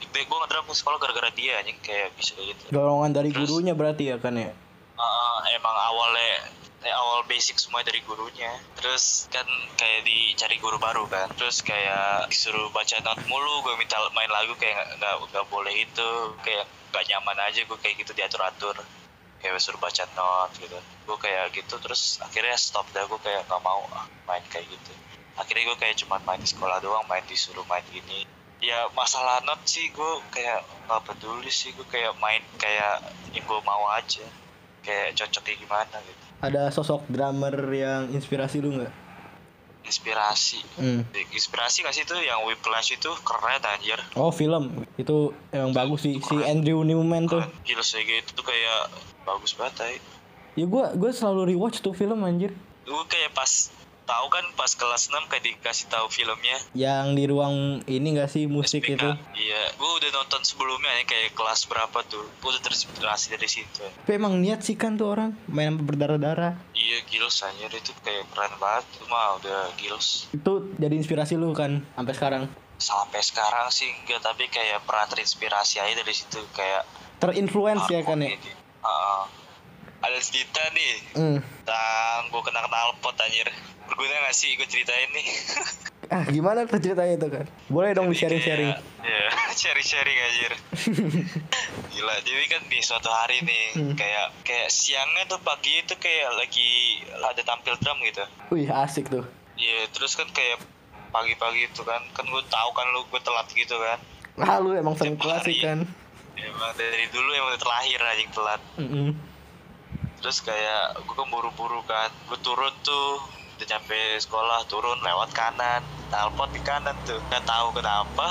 gue 0.08 0.38
ngedrum 0.38 0.64
di 0.64 0.74
sekolah 0.74 0.96
gara-gara 0.96 1.30
dia 1.30 1.58
anjing 1.58 1.78
kayak 1.78 2.14
bisa 2.14 2.34
kayak 2.34 2.52
gitu 2.52 2.62
Dorongan 2.70 3.10
dari 3.12 3.30
Terus- 3.30 3.48
gurunya 3.48 3.72
berarti 3.72 4.04
ya 4.06 4.16
kan 4.16 4.34
ya? 4.34 4.50
Ah, 4.94 5.38
emang 5.48 5.70
awalnya 5.70 6.57
eh, 6.86 6.94
awal 6.94 7.26
basic 7.26 7.58
semua 7.58 7.82
dari 7.82 7.98
gurunya. 8.06 8.52
Terus 8.78 9.26
kan 9.34 9.46
kayak 9.74 10.06
dicari 10.06 10.56
guru 10.62 10.78
baru 10.78 11.04
kan. 11.10 11.26
Terus 11.34 11.62
kayak 11.66 12.30
disuruh 12.30 12.70
baca 12.70 12.96
not 13.02 13.18
mulu 13.26 13.66
gue 13.66 13.74
minta 13.80 13.98
main 14.14 14.30
lagu 14.30 14.54
kayak 14.54 14.98
nggak- 14.98 15.18
nggak 15.34 15.46
boleh 15.50 15.74
itu. 15.74 16.10
Kayak 16.46 16.66
nggak 16.94 17.04
nyaman 17.10 17.38
aja 17.50 17.60
gue 17.66 17.78
kayak 17.82 17.96
gitu 18.02 18.12
diatur 18.14 18.42
atur 18.46 18.76
kayak 19.38 19.58
suruh 19.62 19.80
baca 19.82 20.04
not 20.14 20.50
gitu. 20.62 20.78
Gue 21.06 21.18
kayak 21.18 21.50
gitu 21.54 21.74
terus 21.82 22.22
akhirnya 22.22 22.54
stop 22.54 22.86
dah. 22.94 23.04
Gue 23.10 23.18
kayak 23.26 23.42
nggak 23.50 23.62
mau 23.62 23.82
main 24.28 24.44
kayak 24.46 24.66
gitu. 24.70 24.92
Akhirnya 25.38 25.70
gue 25.74 25.78
kayak 25.82 25.96
cuma 26.02 26.18
main 26.26 26.38
di 26.42 26.46
sekolah 26.50 26.78
doang 26.82 27.06
main 27.10 27.22
disuruh 27.26 27.66
main 27.66 27.82
gini. 27.90 28.22
Ya 28.58 28.90
masalah 28.94 29.38
not 29.46 29.62
sih 29.66 29.86
gue 29.90 30.12
kayak 30.34 30.62
nggak 30.86 31.02
peduli 31.10 31.50
sih. 31.50 31.74
Gue 31.74 31.86
kayak 31.90 32.14
main 32.22 32.42
kayak 32.58 33.02
yang 33.34 33.42
gue 33.46 33.60
mau 33.66 33.86
aja. 33.94 34.26
Kayak 34.82 35.18
cocoknya 35.18 35.54
gimana 35.58 35.98
gitu 36.06 36.27
Ada 36.38 36.70
sosok 36.70 37.02
drummer 37.10 37.54
yang 37.68 38.10
inspirasi 38.10 38.62
lu 38.62 38.78
nggak? 38.78 38.92
inspirasi 39.88 40.60
Hmm. 40.76 41.00
inspirasi 41.32 41.80
gak 41.80 41.96
sih 41.96 42.04
itu 42.04 42.12
yang 42.20 42.44
Whiplash 42.44 42.92
itu 42.92 43.08
keren 43.24 43.56
anjir 43.56 43.96
Oh 44.14 44.28
film 44.28 44.84
itu 45.00 45.32
emang 45.48 45.72
bagus 45.72 46.04
sih 46.04 46.20
si 46.20 46.36
Andrew 46.44 46.84
Newman 46.84 47.24
tuh. 47.24 47.40
gila 47.64 47.80
sih 47.80 48.04
gitu 48.04 48.36
tuh 48.36 48.44
kayak 48.44 48.92
bagus 49.24 49.56
banget 49.56 49.80
ay. 49.80 49.96
Ya 50.54 50.68
gua 50.68 50.92
gua 50.92 51.08
selalu 51.08 51.56
rewatch 51.56 51.80
tuh 51.80 51.96
film 51.96 52.20
anjir. 52.20 52.52
gue 52.84 53.04
kayak 53.04 53.32
pas 53.32 53.48
tahu 54.08 54.26
kan 54.26 54.44
pas 54.54 54.72
kelas 54.72 55.02
6 55.06 55.28
kayak 55.28 55.44
dikasih 55.44 55.86
tahu 55.86 56.08
filmnya 56.08 56.56
Yang 56.72 57.06
di 57.12 57.24
ruang 57.26 57.54
ini 57.84 58.08
gak 58.14 58.26
sih 58.28 58.44
musik 58.46 58.80
SPK. 58.80 58.96
itu? 58.96 59.08
iya 59.36 59.68
gue 59.70 59.90
udah 59.94 60.10
nonton 60.14 60.40
sebelumnya 60.40 60.88
ya 60.90 61.04
kayak 61.04 61.32
kelas 61.32 61.60
berapa 61.64 61.98
tuh 62.02 62.24
gue 62.24 62.48
udah 62.48 62.62
terinspirasi 62.62 63.26
dari 63.30 63.44
situ 63.46 63.84
Tapi 63.84 64.10
emang 64.10 64.38
niat 64.38 64.60
sih 64.60 64.74
kan 64.74 64.96
tuh 64.96 65.12
orang 65.12 65.36
main 65.46 65.76
berdarah-darah. 65.76 66.56
iya 66.72 67.04
gils 67.04 67.38
anjir 67.40 67.68
itu 67.70 67.92
kayak 68.00 68.24
keren 68.28 68.56
banget 68.56 68.88
itu 68.90 69.04
mah 69.06 69.36
udah 69.36 69.60
gils 69.76 70.26
Itu 70.30 70.72
jadi 70.74 70.94
inspirasi 70.94 71.36
lu 71.36 71.52
kan 71.52 71.84
sampai 71.92 72.14
sekarang. 72.14 72.42
sampai 72.76 73.20
sekarang 73.20 73.68
sih 73.68 73.92
enggak 73.92 74.24
tapi 74.24 74.48
kayak 74.48 74.80
pernah 74.82 75.04
terinspirasi 75.04 75.78
aja 75.78 75.92
dari 75.92 76.10
situ 76.10 76.40
kayak 76.50 76.88
Terinfluence 77.18 77.84
ya 77.86 78.00
kan 78.00 78.18
ya. 78.18 78.30
Ini. 78.30 78.52
Ada 79.98 80.18
cerita 80.20 80.62
nih 80.70 80.92
Hmm. 81.12 81.38
tentang 81.58 82.22
gue 82.28 82.40
kena 82.40 82.62
knalpot 82.62 83.16
anjir 83.16 83.50
berguna 83.84 84.14
gak 84.22 84.32
sih 84.32 84.54
gue 84.54 84.64
ceritain 84.64 85.10
nih 85.10 85.26
Ah 86.08 86.24
gimana 86.24 86.64
tuh 86.64 86.78
ceritanya 86.78 87.14
itu 87.14 87.28
kan? 87.28 87.44
Boleh 87.66 87.92
dong 87.92 88.08
di 88.08 88.16
sharing-sharing. 88.16 88.72
ya 88.98 89.22
sharing-sharing 89.60 90.16
anjir 90.18 90.52
gila 91.92 92.14
jadi 92.18 92.44
kan 92.48 92.62
di 92.64 92.78
suatu 92.80 93.08
hari 93.08 93.42
nih 93.42 93.64
Hmm. 93.74 93.94
kayak 93.94 94.26
kayak 94.42 94.68
siangnya 94.68 95.26
tuh 95.26 95.38
pagi 95.38 95.78
itu 95.78 95.94
kayak 95.94 96.30
lagi 96.34 96.70
ada 97.12 97.42
tampil 97.42 97.74
drum 97.76 97.98
gitu 98.02 98.24
Wih 98.48 98.68
asik 98.68 99.08
tuh. 99.08 99.26
Iya 99.54 99.90
terus 99.90 100.14
kan 100.14 100.28
kayak 100.28 100.62
pagi-pagi 101.08 101.66
itu 101.66 101.82
kan 101.82 102.00
kan 102.08 102.24
gue 102.24 102.42
tahu 102.46 102.70
kan 102.70 102.86
lu 102.88 103.02
gue 103.04 103.20
telat 103.20 103.48
gitu 103.48 103.74
kan 103.74 103.98
Ah 104.38 104.56
lu 104.56 104.72
emang 104.72 104.94
sering 104.94 105.16
kelas 105.16 105.42
sih 105.42 105.58
kan. 105.58 105.82
emang 106.32 106.70
dari 106.72 107.04
dulu 107.08 107.30
emang 107.32 107.56
terlahir 107.56 107.98
anjing 108.00 108.30
telat 108.30 108.60
Mm-mm. 108.76 109.08
Terus 110.18 110.42
kayak 110.42 110.98
gue 111.02 111.14
kan 111.14 111.28
buru-buru 111.30 111.82
kan 111.86 112.10
gue 112.26 112.38
turun 112.42 112.74
tuh 112.82 113.22
udah 113.58 113.66
nyampe 113.74 113.98
sekolah 114.22 114.62
turun 114.70 114.98
lewat 115.02 115.34
kanan 115.34 115.82
telepon 116.08 116.48
di 116.50 116.60
kanan 116.64 116.96
tuh. 117.04 117.20
Nggak 117.28 117.44
tahu 117.44 117.68
kenapa 117.76 118.28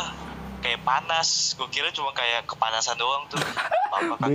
kayak 0.61 0.81
panas. 0.83 1.53
Gue 1.55 1.69
kira 1.69 1.89
cuma 1.93 2.11
kayak 2.11 2.47
kepanasan 2.49 2.97
doang 2.97 3.23
tuh. 3.29 3.39
Papa 3.93 4.19
kan 4.19 4.29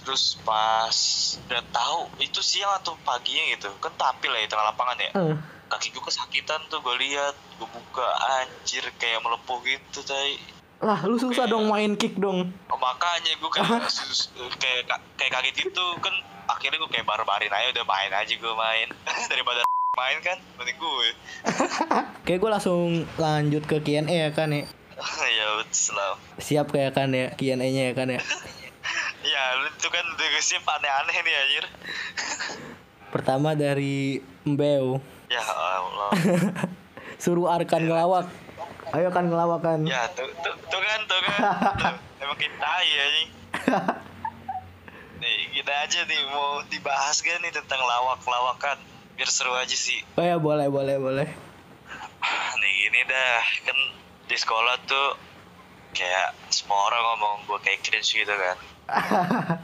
terus 0.00 0.40
pas 0.44 0.96
udah 1.44 1.64
tahu 1.68 2.08
itu 2.24 2.40
siang 2.40 2.72
atau 2.80 2.96
paginya 3.04 3.52
gitu 3.52 3.68
kan 3.84 3.92
tampil 4.00 4.32
ya 4.32 4.44
di 4.46 4.50
tengah 4.50 4.66
lapangan 4.72 4.96
ya. 4.96 5.10
Eh, 5.12 5.36
kaki 5.68 5.92
gue 5.92 6.02
kesakitan 6.04 6.60
tuh 6.72 6.80
gue 6.80 6.96
lihat 7.04 7.36
gue 7.60 7.68
buka 7.68 8.08
anjir 8.40 8.84
kayak 8.96 9.20
melepuh 9.20 9.60
gitu 9.68 10.00
tay 10.08 10.40
Lah 10.78 11.02
lu 11.02 11.18
susah 11.18 11.44
dong 11.44 11.66
main 11.66 11.94
kick 11.94 12.14
dong. 12.16 12.54
Oh, 12.68 12.78
makanya 12.78 13.34
gue 13.34 13.50
kayak 13.50 13.90
sus- 13.90 14.30
kayak 14.56 14.86
kayak 15.14 15.32
kaget 15.32 15.66
gitu 15.66 15.86
kan 15.98 16.14
akhirnya 16.46 16.78
gue 16.78 16.88
kayak 16.88 17.04
baru-barin 17.04 17.50
aja 17.50 17.68
udah 17.72 17.84
main 17.84 18.10
aja 18.10 18.30
gue 18.30 18.54
main 18.54 18.88
daripada 19.30 19.60
main 20.00 20.18
kan 20.20 20.38
mending 20.54 20.78
gue 20.78 21.08
Kayak 22.22 22.38
gue 22.38 22.50
langsung 22.50 22.86
lanjut 23.16 23.64
ke 23.64 23.76
Q&A 23.80 24.06
ya 24.06 24.30
kan 24.30 24.48
ya. 24.48 24.64
ya 25.28 25.46
lah 25.92 26.12
Siap 26.38 26.70
kayak 26.70 26.94
kan 26.94 27.10
ya 27.10 27.34
Q&A-nya 27.34 27.90
ya 27.90 27.94
kan 27.94 28.08
ya. 28.08 28.22
ya 29.20 29.42
lu 29.58 29.68
tuh 29.76 29.90
kan 29.90 30.06
tugasnya 30.14 30.62
aneh-aneh 30.62 31.16
nih 31.18 31.34
anjir 31.36 31.64
Pertama 33.08 33.52
dari 33.52 34.22
Mbeu. 34.44 35.02
ya 35.26 35.42
Allah 35.42 36.10
Suruh 37.18 37.50
Arkan 37.50 37.82
ngelawak. 37.84 38.30
Ayo 38.90 39.08
kan 39.10 39.24
ngelawak 39.24 39.60
kan. 39.60 39.80
ya 39.84 40.08
tuh 40.10 40.24
tuh, 40.38 40.54
tuh 40.64 40.80
kan 40.80 41.00
tuh 41.10 41.20
kan 41.22 41.40
Tuh, 41.76 41.94
emang 42.18 42.36
kita 42.36 42.72
ya 42.82 43.04
nih 43.10 43.26
nih 45.20 45.36
kita 45.52 45.72
aja 45.78 46.00
nih 46.04 46.20
mau 46.26 46.62
dibahas 46.66 47.18
gak 47.18 47.38
nih 47.38 47.50
tentang 47.50 47.80
lawak-lawakan 47.80 48.78
biar 49.12 49.28
seru 49.28 49.52
aja 49.52 49.74
sih 49.74 50.00
Oh 50.14 50.22
ya 50.22 50.36
boleh 50.36 50.66
boleh 50.68 50.96
boleh. 50.96 51.26
nih 52.60 52.72
gini 52.80 53.00
dah 53.04 53.38
kan 53.62 53.78
di 54.24 54.36
sekolah 54.36 54.78
tuh 54.84 55.18
kayak 55.90 56.32
semua 56.48 56.78
orang 56.86 57.02
ngomong 57.06 57.34
gue 57.44 57.58
kayak 57.60 57.80
cringe 57.82 58.14
gitu 58.14 58.30
kan 58.30 58.56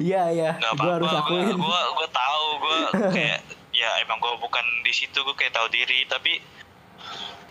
Iya 0.00 0.22
iya. 0.30 0.50
Gue 0.74 0.90
harus 0.90 1.06
akuin. 1.08 1.54
gue 1.54 1.80
gue 1.92 2.08
tahu 2.10 2.46
gue 2.58 2.78
kayak 3.10 3.38
ya 3.70 3.90
emang 4.00 4.18
gue 4.18 4.32
bukan 4.36 4.64
di 4.82 4.90
situ 4.90 5.14
gue 5.16 5.34
kayak 5.34 5.52
tahu 5.52 5.68
diri 5.68 6.02
tapi 6.04 6.42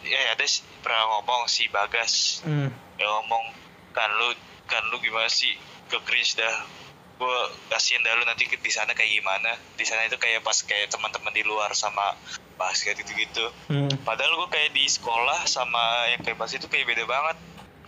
ya 0.08 0.34
ada 0.34 0.43
sih 0.43 0.63
pernah 0.80 1.04
ngomong 1.13 1.46
si 1.46 1.67
bagas 1.67 2.41
Hmm. 2.41 2.72
ya 2.96 3.06
ngomong 3.06 3.43
kan 3.91 4.10
lu 4.13 4.32
kan 4.65 4.84
lu 4.89 4.98
gimana 4.98 5.28
sih 5.28 5.54
ke 5.88 5.98
cringe 6.04 6.36
dah 6.36 6.56
gue 7.17 7.38
kasihan 7.67 8.02
dah 8.02 8.13
lu 8.13 8.24
nanti 8.24 8.46
di 8.46 8.70
sana 8.70 8.93
kayak 8.93 9.10
gimana 9.12 9.52
di 9.74 9.82
sana 9.82 10.06
itu 10.06 10.15
kayak 10.15 10.41
pas 10.41 10.54
kayak 10.62 10.88
teman-teman 10.88 11.34
di 11.34 11.41
luar 11.41 11.74
sama 11.74 12.13
basket 12.56 12.98
gitu 12.98 13.13
gitu 13.13 13.46
Hmm. 13.67 13.89
Padahal 14.02 14.34
gue 14.38 14.50
kayak 14.50 14.72
di 14.72 14.88
sekolah 14.88 15.43
sama 15.43 16.08
yang 16.10 16.24
kayak 16.24 16.38
pas 16.38 16.48
itu 16.48 16.63
kayak 16.65 16.88
beda 16.88 17.04
banget. 17.04 17.38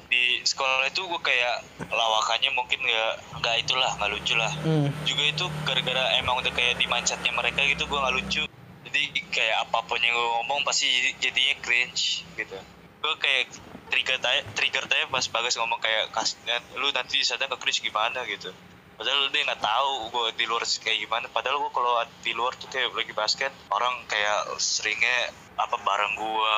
Di 0.10 0.42
sekolah 0.44 0.86
itu 0.86 1.00
gue 1.00 1.22
kayak 1.22 1.64
lawakannya 1.88 2.52
mungkin 2.52 2.82
nggak 2.82 3.14
nggak 3.40 3.56
itulah 3.64 3.88
nggak 3.96 4.12
lucu 4.12 4.34
lah. 4.36 4.52
Hmm. 4.62 4.90
Juga 5.06 5.24
itu 5.24 5.46
gara-gara 5.64 6.20
emang 6.20 6.38
udah 6.38 6.52
kayak 6.52 6.76
di 6.76 6.86
mindsetnya 6.86 7.32
mereka 7.32 7.64
gitu 7.64 7.86
gue 7.86 7.96
nggak 7.96 8.16
lucu. 8.18 8.44
Jadi 8.90 9.04
kayak 9.30 9.70
apa 9.70 9.86
pun 9.86 10.02
yang 10.02 10.18
gue 10.18 10.30
ngomong 10.42 10.66
pasti 10.66 10.90
jadi- 10.90 11.30
jadinya 11.30 11.56
cringe 11.62 12.26
gitu. 12.34 12.58
Gue 13.00 13.14
kayak 13.22 13.54
trigger 13.90 14.18
tanya 14.18 14.42
trigger 14.58 14.86
tanya 14.90 15.06
pas 15.14 15.26
bagas 15.30 15.54
ngomong 15.62 15.78
kayak 15.82 16.10
kas 16.10 16.38
lu 16.78 16.90
nanti 16.90 17.22
sana 17.22 17.46
ke 17.46 17.58
cringe 17.62 17.86
gimana 17.86 18.26
gitu. 18.26 18.50
Padahal 18.98 19.32
dia 19.32 19.46
nggak 19.48 19.64
tahu 19.64 19.92
gue 20.12 20.26
di 20.42 20.46
luar 20.50 20.66
kayak 20.66 20.98
gimana. 21.06 21.26
Padahal 21.30 21.62
gue 21.62 21.72
kalau 21.72 21.94
di 22.26 22.34
luar 22.34 22.58
tuh 22.58 22.68
kayak 22.68 22.92
lagi 22.98 23.14
basket 23.14 23.54
orang 23.70 23.94
kayak 24.10 24.58
seringnya 24.58 25.32
apa 25.60 25.76
bareng 25.84 26.16
gua 26.16 26.56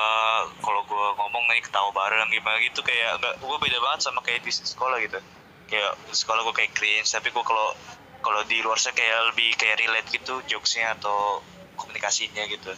kalau 0.61 0.85
gua 0.85 1.17
ngomong 1.17 1.49
nih 1.49 1.65
ketawa 1.65 1.89
bareng 1.89 2.29
gimana 2.29 2.61
gitu 2.61 2.85
kayak 2.85 3.17
nggak 3.17 3.35
gua 3.41 3.57
beda 3.57 3.81
banget 3.81 4.05
sama 4.05 4.21
kayak 4.21 4.45
di 4.45 4.53
sekolah 4.53 5.01
gitu 5.01 5.17
kayak 5.65 5.91
di 6.05 6.13
sekolah 6.13 6.45
gua 6.45 6.53
kayak 6.53 6.77
cringe 6.77 7.09
tapi 7.09 7.33
gua 7.33 7.41
kalau 7.41 7.73
kalau 8.21 8.41
di 8.45 8.61
luar 8.61 8.77
saya 8.77 8.93
kayak 8.93 9.33
lebih 9.33 9.57
kayak 9.57 9.81
relate 9.81 10.09
gitu 10.13 10.45
jokesnya 10.45 10.93
atau 10.93 11.41
komunikasinya 11.81 12.45
gitu. 12.47 12.71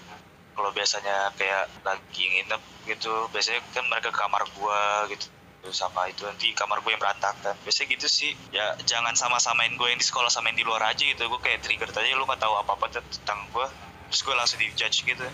Kalau 0.53 0.69
biasanya 0.69 1.33
kayak 1.35 1.65
lagi 1.81 2.23
nginep 2.23 2.61
gitu 2.85 3.27
biasanya 3.33 3.59
kan 3.73 3.85
mereka 3.89 4.13
ke 4.13 4.19
kamar 4.19 4.43
gua 4.55 5.05
gitu. 5.11 5.27
Sama 5.71 6.11
itu 6.11 6.27
nanti 6.27 6.51
kamar 6.51 6.83
gue 6.83 6.91
yang 6.91 6.99
berantakan. 6.99 7.55
Biasanya 7.63 7.95
gitu 7.95 8.07
sih. 8.11 8.35
Ya 8.51 8.75
jangan 8.83 9.15
sama-samain 9.15 9.71
gue 9.79 9.87
yang 9.87 9.95
di 9.95 10.03
sekolah 10.03 10.27
sama 10.27 10.51
yang 10.51 10.59
di 10.59 10.67
luar 10.67 10.91
aja 10.91 10.99
gitu. 10.99 11.23
Gue 11.31 11.39
kayak 11.39 11.63
trigger 11.63 11.87
aja 11.87 12.19
lu 12.19 12.27
nggak 12.27 12.43
tahu 12.43 12.51
apa-apa 12.59 12.99
tentang 12.99 13.47
gue 13.55 13.67
terus 14.13 14.29
gue 14.29 14.35
langsung 14.37 14.61
di 14.61 14.69
judge 14.77 15.01
gitu. 15.09 15.25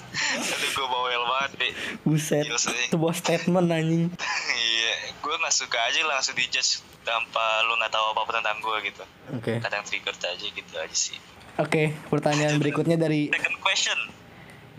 Aduh 0.54 0.70
gue 0.70 0.86
bawel 0.86 1.22
banget 1.26 1.52
deh 1.58 1.72
Buset. 2.06 2.46
Sih. 2.46 2.94
Sebuah 2.94 3.14
statement 3.18 3.66
anjing. 3.74 4.14
iya 4.70 4.92
gue 5.18 5.34
nggak 5.34 5.50
suka 5.50 5.78
aja 5.90 6.06
langsung 6.06 6.38
di 6.38 6.46
judge 6.46 6.78
tanpa 7.02 7.66
lu 7.66 7.74
nggak 7.74 7.90
tahu 7.90 8.04
apa-apa 8.14 8.38
tentang 8.38 8.62
gue 8.62 8.76
gitu. 8.86 9.04
Oke. 9.34 9.58
kadang 9.58 9.82
trigger 9.82 10.14
aja 10.14 10.46
gitu 10.46 10.74
aja 10.78 10.94
sih 10.94 11.18
Oke, 11.58 11.96
pertanyaan 12.06 12.60
berikutnya 12.62 12.94
dari 13.00 13.32
second 13.34 13.58
question 13.64 13.98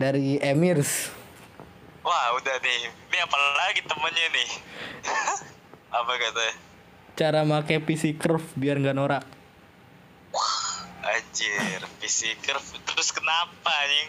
dari 0.00 0.40
Emirs. 0.40 1.12
wah 2.02 2.34
udah 2.34 2.58
nih 2.58 2.90
ini 2.90 3.18
apa 3.22 3.36
lagi 3.62 3.80
temennya 3.86 4.26
nih 4.34 4.48
apa 6.02 6.12
katanya 6.18 6.54
Cara 7.12 7.44
make 7.44 7.76
PC 7.84 8.16
curve 8.16 8.56
biar 8.56 8.80
nggak 8.80 8.96
norak. 8.96 9.20
Anjir, 11.04 11.84
PC 12.00 12.40
curve 12.40 12.64
terus 12.88 13.12
kenapa 13.12 13.74
nih? 13.84 14.06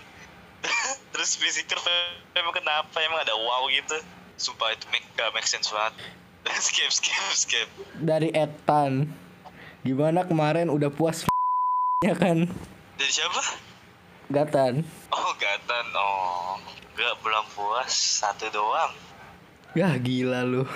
terus 1.12 1.36
PC 1.36 1.68
curve 1.68 1.84
emang 2.32 2.56
kenapa? 2.56 2.96
Emang 3.04 3.20
ada 3.20 3.36
wow 3.36 3.68
gitu? 3.68 4.00
Sumpah 4.40 4.72
itu 4.72 4.88
make, 4.88 5.04
gak 5.20 5.36
make 5.36 5.44
sense 5.44 5.68
banget. 5.68 6.00
skip, 6.64 6.96
skip, 6.96 7.24
skip. 7.36 7.68
Dari 8.00 8.32
Etan. 8.32 9.12
Gimana 9.84 10.24
kemarin 10.24 10.72
udah 10.72 10.88
puas 10.88 11.28
ya 12.04 12.14
kan? 12.20 12.44
Dari 13.00 13.12
siapa? 13.12 13.42
Gatan. 14.28 14.84
Oh, 15.16 15.32
Gatan. 15.40 15.88
Oh, 15.96 16.60
enggak 16.92 17.16
belum 17.24 17.46
puas. 17.56 17.92
Satu 17.96 18.52
doang. 18.52 18.92
Yah 19.74 19.96
gila 19.96 20.44
lu. 20.44 20.68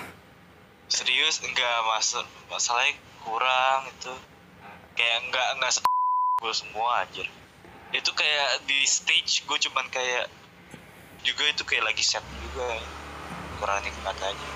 Serius 0.88 1.44
enggak 1.44 1.76
masuk 1.92 2.24
masalahnya 2.48 2.96
kurang 3.20 3.92
itu. 3.92 4.14
Kayak 4.96 5.18
enggak 5.28 5.48
enggak 5.60 5.70
se 5.76 5.80
gue 6.38 6.54
semua 6.56 7.04
anjir. 7.04 7.28
Itu 7.92 8.10
kayak 8.16 8.64
di 8.64 8.88
stage 8.88 9.44
gue 9.44 9.58
cuman 9.68 9.86
kayak 9.92 10.32
juga 11.26 11.44
itu 11.50 11.62
kayak 11.66 11.92
lagi 11.92 12.02
set 12.02 12.24
juga 12.40 12.78
kurangnya 13.60 13.92
katanya. 14.00 14.48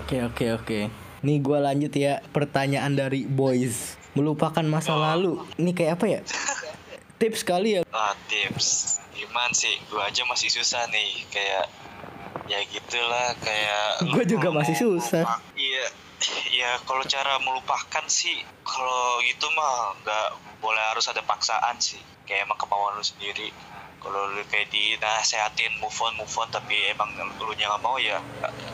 Oke 0.00 0.16
oke 0.24 0.46
oke. 0.56 0.78
Nih 1.24 1.40
gua 1.40 1.58
lanjut 1.60 1.92
ya 1.96 2.20
pertanyaan 2.32 2.92
dari 2.92 3.24
boys. 3.24 3.96
Melupakan 4.14 4.64
masa 4.66 4.94
lalu. 4.94 5.42
Ini 5.58 5.70
kayak 5.74 5.92
apa 5.98 6.06
ya? 6.06 6.20
Tips 7.18 7.42
kali 7.42 7.78
ya. 7.78 7.82
Ah, 7.90 8.14
tips. 8.30 8.98
gimana 9.14 9.54
sih 9.54 9.70
gue 9.86 10.02
aja 10.02 10.26
masih 10.26 10.50
susah 10.50 10.90
nih 10.90 11.22
kayak 11.30 11.70
ya 12.50 12.58
gitulah 12.66 13.30
kayak 13.40 13.86
Gua 14.12 14.24
juga 14.26 14.50
masih 14.50 14.74
susah. 14.74 15.38
iya 15.54 15.86
iya 16.50 16.70
kalau 16.82 17.06
cara 17.06 17.38
melupakan 17.40 18.04
sih 18.10 18.34
kalau 18.66 19.22
gitu 19.22 19.46
mah 19.54 19.94
nggak 20.02 20.28
boleh 20.58 20.82
harus 20.92 21.06
ada 21.08 21.22
paksaan 21.22 21.78
sih 21.78 22.00
kayak 22.26 22.48
emang 22.48 22.58
kemauan 22.58 22.98
lu 22.98 23.04
sendiri 23.04 23.54
kalau 24.00 24.34
lu 24.34 24.42
kayak 24.50 24.68
dinasehatin 24.72 25.72
move 25.80 25.96
on 26.04 26.12
move 26.20 26.34
on 26.36 26.48
tapi 26.52 26.74
emang 26.92 27.08
lu 27.16 27.52
nya 27.56 27.70
nggak 27.70 27.82
mau 27.84 27.96
ya 27.96 28.18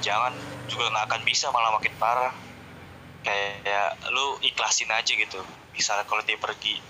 jangan 0.02 0.34
juga 0.66 0.90
nggak 0.90 1.04
akan 1.10 1.22
bisa 1.26 1.52
malah 1.54 1.74
makin 1.76 1.94
parah 1.98 2.32
kayak 3.20 3.90
lu 4.12 4.40
ikhlasin 4.40 4.88
aja 4.88 5.12
gitu 5.12 5.40
misalnya 5.76 6.04
kalau 6.08 6.24
dia 6.24 6.40
pergi 6.40 6.80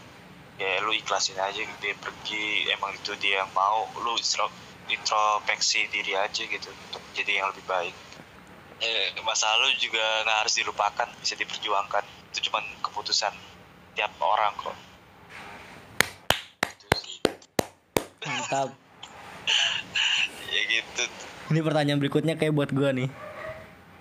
ya 0.61 0.79
lu 0.85 0.93
ikhlasin 0.95 1.41
aja 1.41 1.59
dia 1.59 1.95
pergi 1.97 2.71
emang 2.71 2.95
itu 2.95 3.17
dia 3.19 3.43
yang 3.43 3.51
mau 3.57 3.89
lu 4.05 4.15
intro- 4.15 4.55
introspeksi 4.87 5.89
diri 5.91 6.15
aja 6.15 6.43
gitu 6.45 6.69
untuk 6.71 7.03
jadi 7.17 7.43
yang 7.43 7.51
lebih 7.51 7.65
baik 7.67 7.95
eh, 8.81 9.11
masa 9.27 9.51
lalu 9.59 9.75
juga 9.81 10.03
nggak 10.25 10.39
harus 10.47 10.55
dilupakan 10.57 11.09
bisa 11.19 11.35
diperjuangkan 11.35 12.05
itu 12.31 12.51
cuman 12.51 12.65
keputusan 12.85 13.35
tiap 13.99 14.13
orang 14.23 14.55
kok 14.61 14.77
Gitu. 18.21 18.29
Mantap. 18.29 18.69
ya 20.55 20.61
gitu 20.69 21.05
Ini 21.51 21.61
pertanyaan 21.67 21.99
berikutnya 21.99 22.35
kayak 22.39 22.55
buat 22.55 22.71
gua 22.71 22.95
nih. 22.95 23.11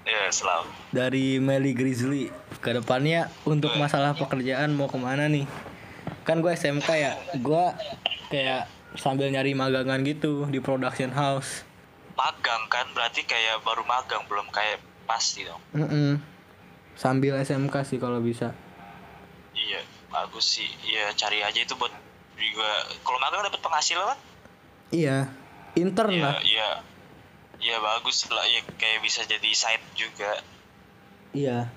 Ya 0.10 0.24
selalu 0.28 0.70
Dari 0.90 1.38
Melly 1.38 1.72
Grizzly. 1.72 2.28
Ke 2.58 2.74
depannya 2.74 3.28
untuk 3.44 3.72
masalah 3.76 4.12
pekerjaan 4.14 4.72
mau 4.72 4.86
ke 4.86 4.96
mana 4.96 5.26
nih? 5.26 5.46
Kan 6.22 6.40
gue 6.40 6.50
SMK 6.50 6.90
ya. 6.92 7.14
Gua 7.38 7.78
kayak 8.28 8.66
sambil 8.96 9.28
nyari 9.28 9.54
magangan 9.54 10.02
gitu 10.02 10.46
di 10.46 10.58
production 10.58 11.10
house. 11.10 11.64
magang 12.12 12.68
kan 12.68 12.84
berarti 12.92 13.24
kayak 13.24 13.62
baru 13.62 13.80
magang 13.82 14.26
belum 14.26 14.50
kayak 14.50 14.78
pasti 15.06 15.42
dong 15.42 15.62
Mm-mm. 15.72 16.20
Sambil 16.92 17.40
SMK 17.40 17.72
sih 17.82 17.96
kalau 17.96 18.20
bisa. 18.20 18.52
iya 19.52 19.80
bagus 20.08 20.58
sih 20.58 20.68
ya 20.84 21.08
cari 21.14 21.40
aja 21.40 21.56
itu 21.56 21.72
buat 21.74 21.94
juga 22.36 22.70
kalau 23.02 23.20
magang 23.20 23.40
dapat 23.42 23.60
penghasilan 23.60 24.04
kan 24.06 24.20
Iya. 24.90 25.18
Intern 25.76 26.12
Iya, 26.12 26.24
lah. 26.26 26.36
iya. 26.42 26.70
Iya 27.60 27.78
bagus 27.84 28.24
lah 28.32 28.48
ya 28.48 28.64
kayak 28.80 29.04
bisa 29.04 29.28
jadi 29.28 29.50
side 29.52 29.84
juga. 30.00 30.40
Iya. 31.36 31.68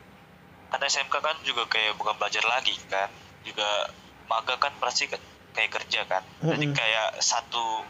Karena 0.70 0.86
SMK 0.88 1.14
kan 1.20 1.36
juga 1.42 1.66
kayak 1.68 1.98
bukan 1.98 2.14
belajar 2.16 2.46
lagi 2.46 2.72
kan. 2.86 3.10
Juga 3.42 3.90
magang 4.30 4.62
kan 4.62 4.72
pasti 4.78 5.10
kayak 5.52 5.70
kerja 5.74 6.06
kan. 6.06 6.22
Jadi 6.40 6.70
Mm-mm. 6.70 6.78
kayak 6.78 7.18
satu 7.18 7.82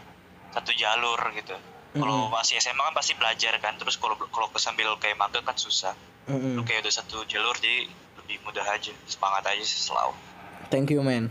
satu 0.51 0.71
jalur 0.73 1.21
gitu. 1.37 1.53
Kalau 1.93 2.27
Mm-mm. 2.27 2.33
masih 2.33 2.57
SMA 2.57 2.81
kan 2.81 2.95
pasti 2.97 3.13
belajar 3.13 3.53
kan. 3.61 3.77
Terus 3.77 4.01
kalau 4.01 4.17
kalau 4.17 4.49
sambil 4.57 4.89
kayak 4.97 5.15
magang 5.15 5.45
kan 5.45 5.55
susah. 5.55 5.93
Mm-mm. 6.25 6.57
Lu 6.57 6.65
kayak 6.65 6.89
udah 6.89 6.93
satu 6.97 7.21
jalur 7.29 7.53
jadi 7.61 7.85
lebih 8.25 8.41
mudah 8.41 8.65
aja. 8.65 8.91
Semangat 9.05 9.45
aja 9.47 9.61
selalu. 9.61 10.17
Thank 10.73 10.89
you 10.89 11.05
man. 11.05 11.29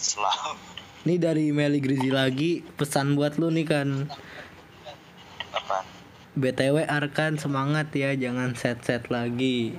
Selalu. 0.00 0.56
Ini 1.02 1.18
dari 1.18 1.50
Melly 1.50 1.82
Grizzly 1.82 2.14
lagi 2.14 2.62
pesan 2.78 3.18
buat 3.18 3.34
lu 3.34 3.50
nih 3.50 3.66
kan. 3.66 4.06
Apa? 5.52 5.84
BTW 6.32 6.88
Arkan 6.88 7.36
semangat 7.36 7.92
ya 7.92 8.16
jangan 8.16 8.56
set-set 8.56 9.12
lagi. 9.12 9.76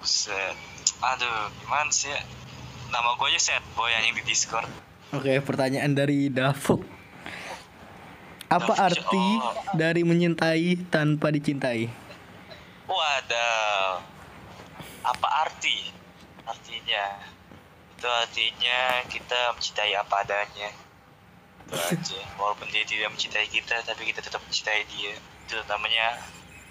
Buset. 0.00 0.56
Aduh, 1.04 1.52
gimana 1.60 1.92
sih 1.92 2.08
ya? 2.08 2.20
Nama 2.88 3.20
gue 3.20 3.28
aja 3.36 3.40
set 3.52 3.64
boy 3.76 3.92
yang 3.92 4.16
di 4.16 4.24
Discord. 4.24 4.68
Oke, 5.12 5.38
pertanyaan 5.44 5.92
dari 5.92 6.32
Davuk. 6.32 6.80
Apa 8.48 8.72
Davuk, 8.72 8.86
arti 8.90 9.26
oh. 9.42 9.54
dari 9.76 10.02
menyintai 10.06 10.88
tanpa 10.88 11.28
dicintai? 11.28 11.90
Waduh. 12.88 14.00
Apa 15.04 15.28
arti? 15.44 15.92
Artinya 16.46 17.36
itu 17.96 18.08
artinya 18.08 18.80
kita 19.08 19.56
mencintai 19.56 19.92
apa 19.96 20.14
adanya. 20.20 20.68
Itu 21.66 21.74
aja. 21.74 22.20
Walaupun 22.38 22.70
dia 22.70 22.86
tidak 22.86 23.10
mencintai 23.10 23.46
kita, 23.50 23.82
tapi 23.82 24.06
kita 24.06 24.22
tetap 24.22 24.38
mencintai 24.46 24.86
dia. 24.86 25.14
Itu 25.46 25.58
namanya 25.66 26.22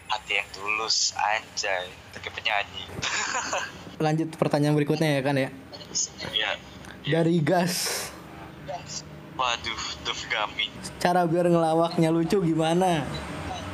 hati 0.07 0.39
yang 0.39 0.47
tulus, 0.55 1.11
anjay. 1.15 1.91
Kayak 2.15 2.33
penyanyi. 2.35 2.83
Lanjut 4.05 4.31
pertanyaan 4.39 4.75
berikutnya 4.79 5.19
ya 5.19 5.21
kan 5.21 5.35
ya. 5.35 5.49
ya. 6.31 6.51
Dari 7.03 7.37
Gas. 7.43 8.07
Waduh, 9.35 9.83
Dove 10.07 10.25
Gami. 10.31 10.71
Cara 11.03 11.27
biar 11.27 11.51
ngelawaknya 11.51 12.07
lucu 12.07 12.39
gimana? 12.39 13.03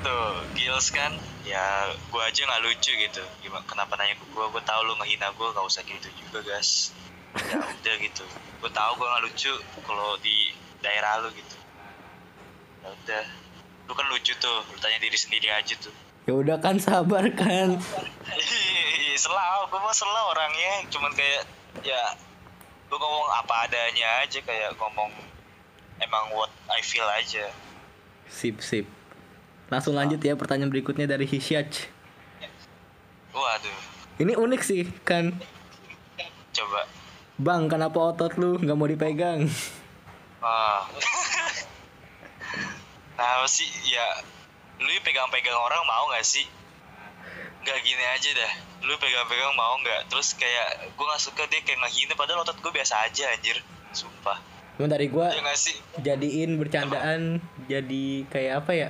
Tuh, 0.01 0.41
Gils 0.57 0.89
kan 0.89 1.13
ya 1.45 1.89
gua 2.13 2.29
aja 2.29 2.45
nggak 2.45 2.63
lucu 2.63 2.91
gitu 2.93 3.23
gimana 3.41 3.65
kenapa 3.65 3.97
nanya 3.97 4.15
ke 4.15 4.25
gua 4.31 4.47
gua 4.53 4.61
tahu 4.61 4.81
lu 4.85 4.93
ngehina 5.01 5.33
gua 5.35 5.51
gak 5.51 5.65
usah 5.65 5.81
gitu 5.83 6.07
juga 6.21 6.39
guys 6.45 6.93
ya 7.49 7.57
udah 7.59 7.95
gitu 7.97 8.23
gua 8.61 8.71
tahu 8.71 8.91
gua 9.01 9.07
nggak 9.17 9.23
lucu 9.27 9.53
kalau 9.83 10.15
di 10.21 10.53
daerah 10.81 11.21
lu 11.21 11.29
gitu 11.31 11.55
ya 12.81 12.89
udah 12.89 13.23
lu 13.85 13.93
kan 13.93 14.05
lucu 14.09 14.33
tuh 14.37 14.57
lu 14.67 14.77
tanya 14.77 14.97
diri 14.97 15.17
sendiri 15.17 15.49
aja 15.49 15.75
tuh 15.77 15.93
Ya 16.21 16.37
udah 16.37 16.61
kan 16.61 16.77
sabar 16.77 17.25
kan. 17.33 17.81
Selalu 19.17 19.61
gua 19.73 19.79
mah 19.81 19.89
selalu 19.89 20.21
orangnya 20.29 20.85
cuman 20.93 21.09
kayak 21.17 21.49
ya 21.81 22.13
gua 22.85 23.01
ngomong 23.01 23.25
apa 23.41 23.65
adanya 23.65 24.21
aja 24.21 24.37
kayak 24.37 24.77
ngomong 24.77 25.09
emang 25.97 26.29
what 26.29 26.53
I 26.69 26.85
feel 26.85 27.09
aja 27.09 27.49
Sip 28.29 28.61
sip. 28.61 28.85
Langsung 29.73 29.97
lanjut 29.97 30.21
ya 30.21 30.37
pertanyaan 30.37 30.69
berikutnya 30.69 31.09
dari 31.09 31.25
Hisyach. 31.25 31.89
waduh 33.33 33.77
Ini 34.21 34.37
unik 34.37 34.61
sih 34.61 34.85
kan. 35.01 35.33
coba 36.53 36.85
Bang, 37.41 37.65
kenapa 37.65 37.97
otot 37.97 38.37
lu 38.37 38.61
nggak 38.61 38.77
mau 38.77 38.85
dipegang? 38.85 39.49
Ah. 40.41 40.89
nah 43.17 43.45
sih? 43.45 43.69
Ya 43.85 44.05
lu 44.81 44.89
pegang-pegang 45.05 45.53
orang 45.53 45.85
mau 45.85 46.09
nggak 46.09 46.25
sih? 46.25 46.45
Nggak 47.61 47.77
gini 47.85 48.03
aja 48.09 48.29
dah. 48.33 48.51
Lu 48.81 48.97
pegang-pegang 48.97 49.53
mau 49.53 49.77
nggak? 49.85 50.09
Terus 50.09 50.33
kayak 50.33 50.97
gue 50.97 51.05
nggak 51.05 51.21
suka 51.21 51.45
dia 51.45 51.61
kayak 51.61 51.79
ngehina 51.85 52.17
padahal 52.17 52.41
otot 52.41 52.57
gue 52.57 52.73
biasa 52.73 53.05
aja 53.05 53.29
anjir. 53.29 53.61
Sumpah. 53.93 54.41
Cuman 54.81 54.89
dari 54.89 55.13
gua 55.13 55.29
ya 55.29 55.45
jadiin 56.01 56.57
bercandaan 56.57 57.37
jadi 57.69 58.25
kayak 58.33 58.65
apa 58.65 58.71
ya? 58.73 58.89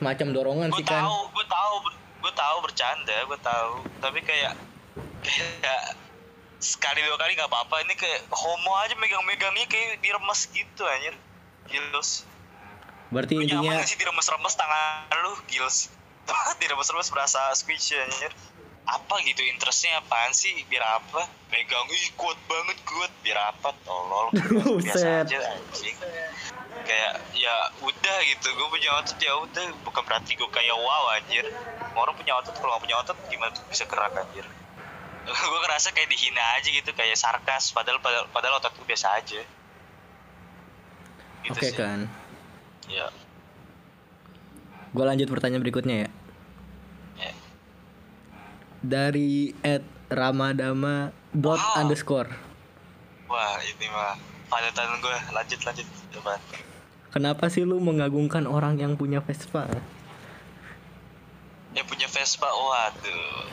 Semacam 0.00 0.26
dorongan 0.32 0.68
gue 0.72 0.80
sih 0.80 0.86
kan. 0.88 1.04
tahu 1.04 1.18
gue 1.36 1.46
tahu 1.46 1.74
gue 2.24 2.32
tahu 2.32 2.56
bercanda 2.64 3.16
gue 3.28 3.40
tahu. 3.44 3.72
Tapi 4.00 4.18
kayak 4.24 4.56
kayak 5.20 5.82
sekali 6.60 7.00
dua 7.00 7.16
kali 7.16 7.32
nggak 7.34 7.48
apa-apa. 7.48 7.82
Ini 7.88 7.94
kayak 7.96 8.20
homo 8.28 8.72
aja 8.84 8.94
megang-megangnya 9.00 9.66
kayak 9.66 10.04
diremes 10.04 10.46
gitu 10.52 10.84
anjir. 10.84 11.16
Gils. 11.72 12.28
Berarti 13.10 13.34
Lu 13.34 13.42
intinya 13.42 13.80
gak 13.80 13.88
sih 13.90 13.98
diremes-remes 13.98 14.54
tangan 14.54 15.18
lu? 15.24 15.32
Gils. 15.50 15.90
Diremes-remes 16.62 17.08
berasa 17.10 17.50
squishy 17.56 17.98
anjir. 17.98 18.30
Apa 18.86 19.18
gitu 19.26 19.42
interestnya 19.42 19.98
apaan 20.04 20.30
sih? 20.36 20.52
Biar 20.68 21.00
apa? 21.00 21.26
Megang. 21.50 21.88
Ih 21.90 22.06
kuat 22.14 22.38
banget 22.46 22.78
kuat. 22.86 23.10
Biar 23.24 23.50
apa? 23.50 23.74
Tolol. 23.82 24.30
Biasa 24.84 25.26
aja 25.26 25.38
anjing. 25.56 25.96
Kayak 26.86 27.12
ya 27.34 27.54
udah 27.82 28.18
gitu. 28.30 28.46
Gue 28.54 28.68
punya 28.68 28.90
otot 29.00 29.18
ya 29.18 29.32
udah. 29.42 29.64
Bukan 29.82 30.02
berarti 30.06 30.38
gue 30.38 30.50
kayak 30.52 30.76
wow 30.76 31.04
anjir. 31.18 31.50
Orang 31.98 32.14
punya 32.14 32.38
otot 32.38 32.54
kalau 32.60 32.78
nggak 32.78 32.84
punya 32.86 32.96
otot 33.02 33.16
gimana 33.26 33.50
tuh 33.50 33.64
bisa 33.66 33.84
gerak 33.90 34.14
anjir 34.14 34.46
gue 35.50 35.60
ngerasa 35.60 35.90
kayak 35.90 36.08
dihina 36.08 36.44
aja 36.54 36.68
gitu 36.68 36.90
kayak 36.90 37.14
sarkas 37.14 37.70
padahal 37.70 37.98
padahal, 37.98 38.26
padahal 38.28 38.58
otot 38.58 38.72
gue 38.72 38.86
biasa 38.86 39.16
aja 39.16 39.40
gitu 41.40 41.52
Oke 41.52 41.66
sih 41.66 41.74
kan. 41.74 42.04
ya 42.86 43.08
Gue 44.90 45.04
lanjut 45.04 45.26
pertanyaan 45.26 45.62
berikutnya 45.62 45.96
ya. 45.96 46.10
ya 47.20 47.32
Dari 48.80 49.54
at 49.60 49.80
Ramadama 50.08 51.14
dot 51.30 51.56
Wow. 51.56 51.78
underscore. 51.78 52.26
Wah 53.24 53.54
ini 53.62 53.86
mah 53.86 54.18
panutan 54.46 54.98
gue 54.98 55.16
lanjut 55.30 55.60
lanjut 55.62 55.86
coba 56.10 56.34
Kenapa 57.10 57.46
sih 57.46 57.62
lu 57.62 57.78
mengagungkan 57.78 58.44
orang 58.44 58.74
yang 58.76 58.94
punya 58.94 59.18
Vespa? 59.20 59.66
yang 61.70 61.86
punya 61.86 62.06
Vespa 62.06 62.50
waduh 62.50 63.46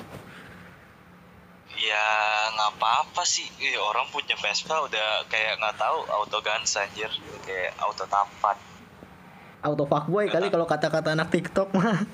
ya 1.88 2.06
nggak 2.52 2.72
apa-apa 2.76 3.24
sih. 3.24 3.48
Ih, 3.64 3.80
orang 3.80 4.12
punya 4.12 4.36
Vespa 4.36 4.84
udah 4.84 5.24
kayak 5.32 5.64
nggak 5.64 5.80
tahu 5.80 5.98
auto 6.12 6.44
guns 6.44 6.76
anjir. 6.76 7.12
Kayak 7.48 7.80
auto 7.80 8.04
tampan 8.06 8.60
Auto 9.66 9.90
fuckboy 9.90 10.30
kali 10.30 10.54
kalau 10.54 10.70
kata-kata 10.70 11.18
anak 11.18 11.34
TikTok 11.34 11.74
mah. 11.74 12.06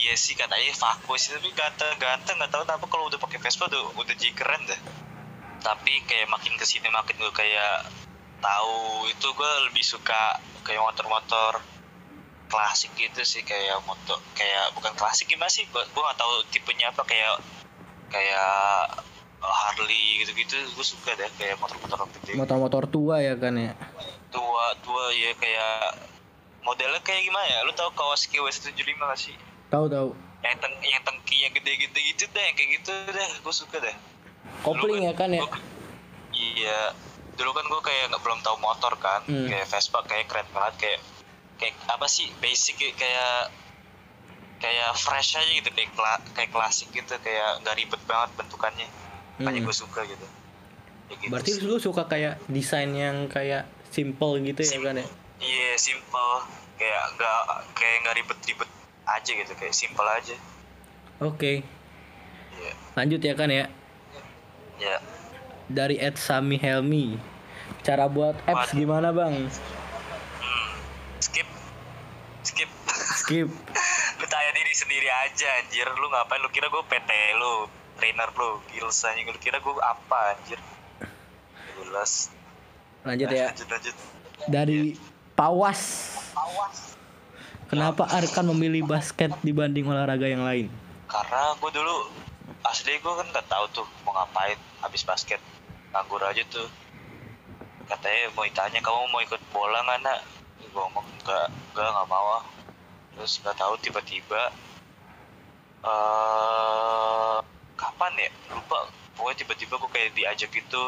iya 0.00 0.16
sih 0.16 0.32
katanya 0.32 0.72
fuckboy 0.72 1.20
sih 1.20 1.36
tapi 1.36 1.52
kata 1.52 2.00
ganteng 2.00 2.40
nggak 2.40 2.48
tahu 2.48 2.64
kenapa 2.64 2.86
kalau 2.88 3.04
udah 3.12 3.20
pakai 3.20 3.38
Vespa 3.38 3.68
udah 3.68 3.92
udah 3.92 4.14
jadi 4.16 4.32
keren 4.32 4.62
dah 4.64 4.80
tapi 5.60 6.00
kayak 6.08 6.32
makin 6.32 6.56
ke 6.56 6.64
sini 6.64 6.88
makin 6.88 7.20
gue 7.20 7.32
kayak 7.36 7.84
tahu 8.40 9.04
itu 9.12 9.28
gue 9.36 9.52
lebih 9.68 9.84
suka 9.84 10.40
kayak 10.64 10.80
motor-motor 10.80 11.60
klasik 12.48 12.90
gitu 12.96 13.20
sih 13.22 13.44
kayak 13.44 13.78
motor 13.84 14.16
kayak 14.32 14.72
bukan 14.72 14.96
klasik 14.96 15.28
gimana 15.28 15.52
sih 15.52 15.68
gue 15.68 15.84
gue 15.84 16.02
nggak 16.02 16.18
tahu 16.18 16.34
tipenya 16.48 16.90
apa 16.90 17.04
kayak 17.04 17.44
kayak 18.10 18.90
Harley 19.40 20.20
gitu-gitu 20.20 20.52
gue 20.68 20.84
suka 20.84 21.14
deh 21.14 21.30
kayak 21.34 21.56
motor-motor 21.56 22.04
gede. 22.12 22.36
Motor-motor 22.36 22.84
tua 22.86 23.16
ya 23.18 23.34
kan 23.34 23.56
ya? 23.56 23.72
Tua 24.28 24.76
tua 24.80 25.08
ya 25.10 25.32
kayak 25.34 25.96
modelnya 26.60 27.00
kayak 27.00 27.24
gimana 27.24 27.46
ya? 27.46 27.58
Lu 27.64 27.72
tahu 27.72 27.88
Kawasaki 27.92 28.36
W175 28.36 28.76
gak 28.98 29.16
sih? 29.16 29.34
Tahu 29.68 29.86
tahu 29.86 30.12
yang 30.40 30.56
teng 30.56 30.72
yang 30.80 31.02
tengki 31.02 31.36
yang 31.38 31.52
gede-gede 31.52 32.00
gitu 32.10 32.24
deh 32.26 32.40
yang 32.42 32.54
kayak 32.54 32.70
gitu 32.76 32.92
deh 33.06 33.28
gue 33.38 33.54
suka 33.54 33.76
deh. 33.78 33.96
Kopling 34.60 35.04
ya 35.04 35.12
kan 35.12 35.30
ya? 35.30 35.40
gua- 35.40 35.60
iya. 36.32 36.92
Dulu 37.32 37.50
kan 37.50 37.64
gue 37.64 37.80
kayak 37.80 38.04
nggak 38.08 38.20
belum 38.20 38.40
tahu 38.40 38.56
motor 38.58 38.92
kan. 38.96 39.24
Hmm. 39.24 39.48
kayak 39.48 39.66
Vespa 39.66 40.00
kayak 40.02 40.26
keren 40.26 40.48
banget 40.50 40.74
kayak 40.78 41.00
kayak 41.56 41.74
apa 41.86 42.04
sih 42.06 42.28
basic 42.38 42.76
kayak- 42.94 43.48
kayak 44.60 44.76
kayak 44.76 44.92
fresh 44.94 45.34
aja 45.34 45.50
gitu 45.50 45.68
kayak 45.68 45.90
kla- 45.92 46.24
kayak 46.30 46.50
klasik 46.50 46.88
gitu 46.90 47.14
kayak 47.18 47.60
nggak 47.60 47.74
ribet 47.74 48.02
banget 48.04 48.30
bentukannya. 48.36 48.88
Makanya 49.36 49.58
Hmm. 49.58 49.66
gue 49.66 49.76
suka 49.76 50.00
gitu. 50.04 50.26
Kayak 51.06 51.18
gitu 51.18 51.30
berarti 51.30 51.50
sih. 51.50 51.64
lu 51.64 51.76
suka 51.76 52.02
kayak 52.04 52.38
desain 52.46 52.90
yang 52.90 53.24
kayak 53.26 53.64
simple 53.88 54.36
gitu 54.38 54.60
ya 54.60 54.78
kan 54.78 54.94
ya? 54.94 55.06
Iya 55.38 55.70
simple. 55.74 56.32
Kayak 56.76 57.02
nggak 57.14 57.40
kayak 57.72 57.96
nggak 58.00 58.14
ribet-ribet 58.16 58.70
aja 59.06 59.30
gitu 59.32 59.52
kayak 59.54 59.72
simple 59.72 60.04
aja. 60.06 60.36
Oke. 61.18 61.64
Iya. 62.52 62.72
Lanjut 62.94 63.20
ya 63.20 63.34
kan 63.34 63.48
ya? 63.48 63.64
Ya 64.76 64.96
dari 65.66 65.96
Ed 65.96 66.16
Sami 66.16 66.56
Helmi. 66.56 67.16
Cara 67.80 68.06
buat 68.06 68.34
apps 68.42 68.70
Waduh. 68.70 68.76
gimana 68.76 69.08
bang? 69.08 69.46
Hmm. 70.36 70.70
skip. 71.18 71.48
Skip. 72.42 72.70
Skip 73.16 73.48
lu 74.20 74.26
tanya 74.28 74.52
diri 74.52 74.72
sendiri 74.76 75.08
aja 75.08 75.48
anjir. 75.64 75.88
Lu 75.96 76.12
ngapain? 76.12 76.44
Lu 76.44 76.52
kira 76.52 76.68
gue 76.68 76.82
PT 76.84 77.10
lu 77.40 77.52
trainer 77.96 78.28
lu 78.36 78.60
gils 78.68 79.00
anjing. 79.08 79.24
Lu 79.32 79.40
kira 79.40 79.56
gue 79.64 79.74
apa 79.80 80.36
anjir? 80.36 80.60
Jelas. 81.80 82.28
Lanjut 83.08 83.28
ya. 83.32 83.48
Lanjut 83.48 83.68
lanjut. 83.72 83.96
Dari 84.44 84.80
Pawas. 85.32 86.12
Kenapa 87.72 88.04
Arkan 88.12 88.44
memilih 88.52 88.84
basket 88.84 89.32
dibanding 89.40 89.88
olahraga 89.88 90.28
yang 90.28 90.44
lain? 90.44 90.68
Karena 91.08 91.56
gue 91.56 91.70
dulu 91.72 92.12
asli 92.68 93.00
gue 93.00 93.14
kan 93.14 93.24
nggak 93.24 93.46
tahu 93.48 93.64
tuh 93.72 93.86
mau 94.04 94.12
ngapain 94.20 94.60
habis 94.84 95.00
basket. 95.00 95.40
Nganggur 95.96 96.20
aja 96.28 96.44
tuh. 96.52 96.68
Katanya 97.88 98.28
mau 98.36 98.44
ditanya 98.44 98.84
kamu 98.84 99.00
mau 99.08 99.24
ikut 99.24 99.40
bola 99.48 99.80
nggak 99.80 99.98
nak? 100.04 100.18
Gue 100.60 100.76
ngomong 100.76 101.06
enggak 101.24 101.48
enggak 101.72 101.88
nggak 101.88 102.08
mau 102.12 102.28
ah 102.36 102.44
terus 103.20 103.36
nggak 103.44 103.52
tahu 103.52 103.76
tiba-tiba 103.84 104.48
eh 105.84 107.36
kapan 107.76 108.12
ya 108.16 108.30
lupa 108.48 108.88
pokoknya 109.16 109.36
tiba-tiba 109.44 109.74
gue 109.76 109.90
kayak 109.92 110.10
diajak 110.16 110.48
gitu 110.48 110.84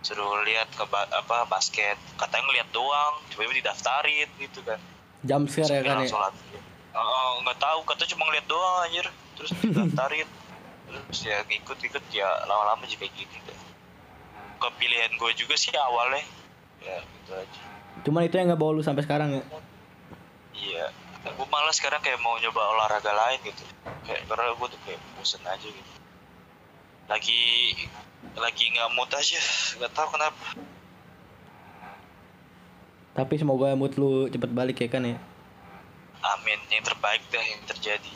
suruh 0.00 0.42
lihat 0.42 0.66
ke 0.74 0.82
ba- 0.86 1.06
apa 1.12 1.46
basket 1.46 1.94
katanya 2.18 2.42
ngeliat 2.48 2.68
doang 2.70 3.14
tiba-tiba 3.30 3.62
didaftarin 3.62 4.26
gitu 4.38 4.66
kan 4.66 4.82
jump 5.22 5.46
scare 5.46 5.78
ya 5.78 5.82
kan 5.84 6.02
ya. 6.02 6.10
Oh, 6.90 7.38
nggak 7.46 7.62
tahu, 7.62 7.86
kata 7.86 8.02
cuma 8.02 8.26
ngeliat 8.26 8.50
doang 8.50 8.82
anjir. 8.82 9.06
Terus 9.38 9.54
didaftarin. 9.62 10.26
Terus 10.90 11.18
ya 11.22 11.38
ngikut-ngikut 11.46 12.02
ya 12.10 12.26
lama-lama 12.50 12.82
juga 12.82 13.06
kayak 13.06 13.14
gini 13.14 13.38
deh. 13.46 13.58
Kepilihan 14.58 15.14
gue 15.14 15.30
juga 15.38 15.54
sih 15.54 15.70
awalnya. 15.78 16.26
Ya 16.82 16.98
gitu 16.98 17.30
aja. 17.30 17.60
cuman 18.00 18.26
itu 18.26 18.34
yang 18.34 18.50
nggak 18.50 18.58
bawa 18.58 18.74
lu 18.74 18.82
sampai 18.82 19.04
sekarang 19.04 19.38
ya 19.38 19.42
Iya. 20.56 20.86
Gue 21.20 21.48
malah 21.52 21.72
sekarang 21.72 22.00
kayak 22.00 22.20
mau 22.20 22.36
nyoba 22.36 22.62
olahraga 22.76 23.12
lain 23.12 23.40
gitu. 23.44 23.64
Kayak 24.08 24.24
karena 24.24 24.56
gue 24.56 24.68
tuh 24.72 24.80
kayak 24.88 25.00
bosen 25.16 25.42
aja 25.44 25.68
gitu. 25.68 25.92
Lagi 27.08 27.40
lagi 28.36 28.64
nggak 28.70 28.90
mood 28.94 29.10
aja, 29.10 29.40
nggak 29.80 29.92
tahu 29.92 30.08
kenapa. 30.16 30.46
tapi 33.10 33.36
semoga 33.36 33.74
mood 33.74 33.92
lu 33.98 34.30
cepet 34.30 34.48
balik 34.48 34.80
ya 34.80 34.88
kan 34.88 35.02
ya 35.04 35.18
Amin, 36.24 36.56
yang 36.72 36.80
terbaik 36.80 37.20
dah 37.28 37.42
yang 37.42 37.60
terjadi. 37.66 38.12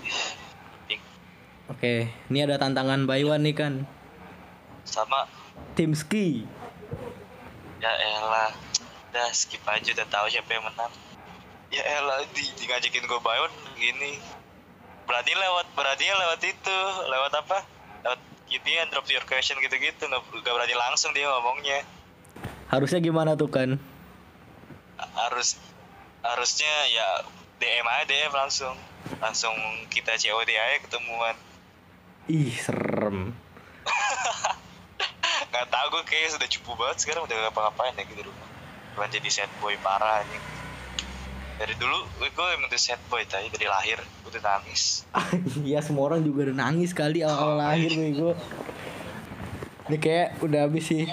oke 1.68 1.94
ini 2.30 2.38
ada 2.40 2.56
tantangan 2.56 3.04
by 3.04 3.20
one 3.26 3.42
nih 3.44 3.52
kan 3.52 3.74
Sama 4.86 5.28
tim 5.74 5.92
ski 5.92 6.46
Ya 7.82 7.92
elah, 8.00 8.48
udah 9.12 9.28
skip 9.36 9.60
aja 9.68 9.92
udah 9.92 10.08
tahu 10.08 10.26
siapa 10.32 10.56
yang 10.56 10.64
menang. 10.64 10.88
Ya 11.74 11.82
elah, 11.98 12.22
di, 12.30 12.46
di 12.54 12.64
ngajakin 12.70 13.02
gue 13.02 13.18
Bayon 13.18 13.50
gini. 13.74 14.22
Berarti 15.10 15.34
lewat, 15.34 15.66
berarti 15.74 16.06
lewat 16.06 16.40
itu, 16.46 16.78
lewat 17.10 17.32
apa? 17.34 17.58
Lewat 18.06 18.20
gini 18.46 18.78
ya, 18.78 18.86
drop 18.86 19.10
your 19.10 19.26
question 19.26 19.58
gitu-gitu, 19.58 20.06
nggak 20.06 20.54
berani 20.54 20.74
langsung 20.78 21.10
dia 21.10 21.26
ngomongnya. 21.26 21.82
harusnya 22.64 22.98
gimana 22.98 23.38
tuh 23.38 23.46
kan 23.52 23.78
Harus, 25.14 25.60
harusnya 26.24 26.72
ya 26.90 27.22
DM 27.60 27.86
aja 27.86 28.04
DM 28.08 28.32
langsung, 28.34 28.74
langsung 29.20 29.54
kita 29.92 30.16
COD 30.16 30.50
aja 30.54 30.78
ketemuan. 30.82 31.36
ih 32.26 32.56
serem 32.56 33.36
Nggak 35.52 35.66
tahu 35.70 35.86
gue 36.00 36.02
kayak 36.08 36.34
sudah 36.34 36.48
cupu 36.50 36.70
banget 36.74 37.04
sekarang 37.04 37.28
udah 37.28 37.36
ngapa-ngapain 37.46 37.94
ya 37.94 38.04
gitu 38.08 38.26
rumah. 38.26 38.48
Jadi 39.12 39.28
sad 39.30 39.50
boy 39.62 39.76
parah 39.84 40.24
anjing. 40.24 40.63
Dari 41.54 41.74
dulu 41.78 41.98
gue 42.18 42.46
emang 42.58 42.66
tuh 42.66 42.80
sad 42.82 42.98
boy 43.06 43.22
tadi 43.24 43.46
dari 43.46 43.70
lahir 43.70 44.02
gue 44.02 44.30
udah 44.34 44.42
nangis. 44.42 45.06
Iya 45.68 45.78
semua 45.84 46.10
orang 46.10 46.26
juga 46.26 46.50
udah 46.50 46.56
nangis 46.58 46.90
kali 46.90 47.22
awal 47.22 47.62
lahir 47.62 47.94
nih 47.94 48.12
gue 48.18 48.34
ini 49.84 49.96
kayak 50.00 50.40
udah 50.40 50.64
habis 50.64 50.88
sih 50.88 51.04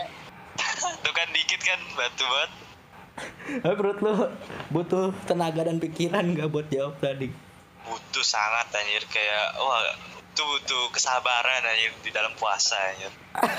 Tuh 1.03 1.13
kan 1.13 1.27
dikit 1.35 1.61
kan 1.61 1.79
batu 1.93 2.23
banget. 2.23 2.51
Tapi 3.61 3.75
perut 3.75 3.99
lu 4.01 4.13
butuh 4.71 5.11
tenaga 5.27 5.67
dan 5.67 5.77
pikiran 5.77 6.23
gak 6.33 6.49
buat 6.49 6.67
jawab 6.71 6.97
tadi 6.97 7.29
Butuh 7.85 8.23
sangat 8.25 8.71
anjir 8.73 9.03
kayak 9.11 9.57
wah 9.59 9.83
itu 10.31 10.41
butuh 10.47 10.89
kesabaran 10.95 11.61
anjir 11.67 11.91
di 12.01 12.09
dalam 12.15 12.31
puasa 12.39 12.79
anjir. 12.95 13.11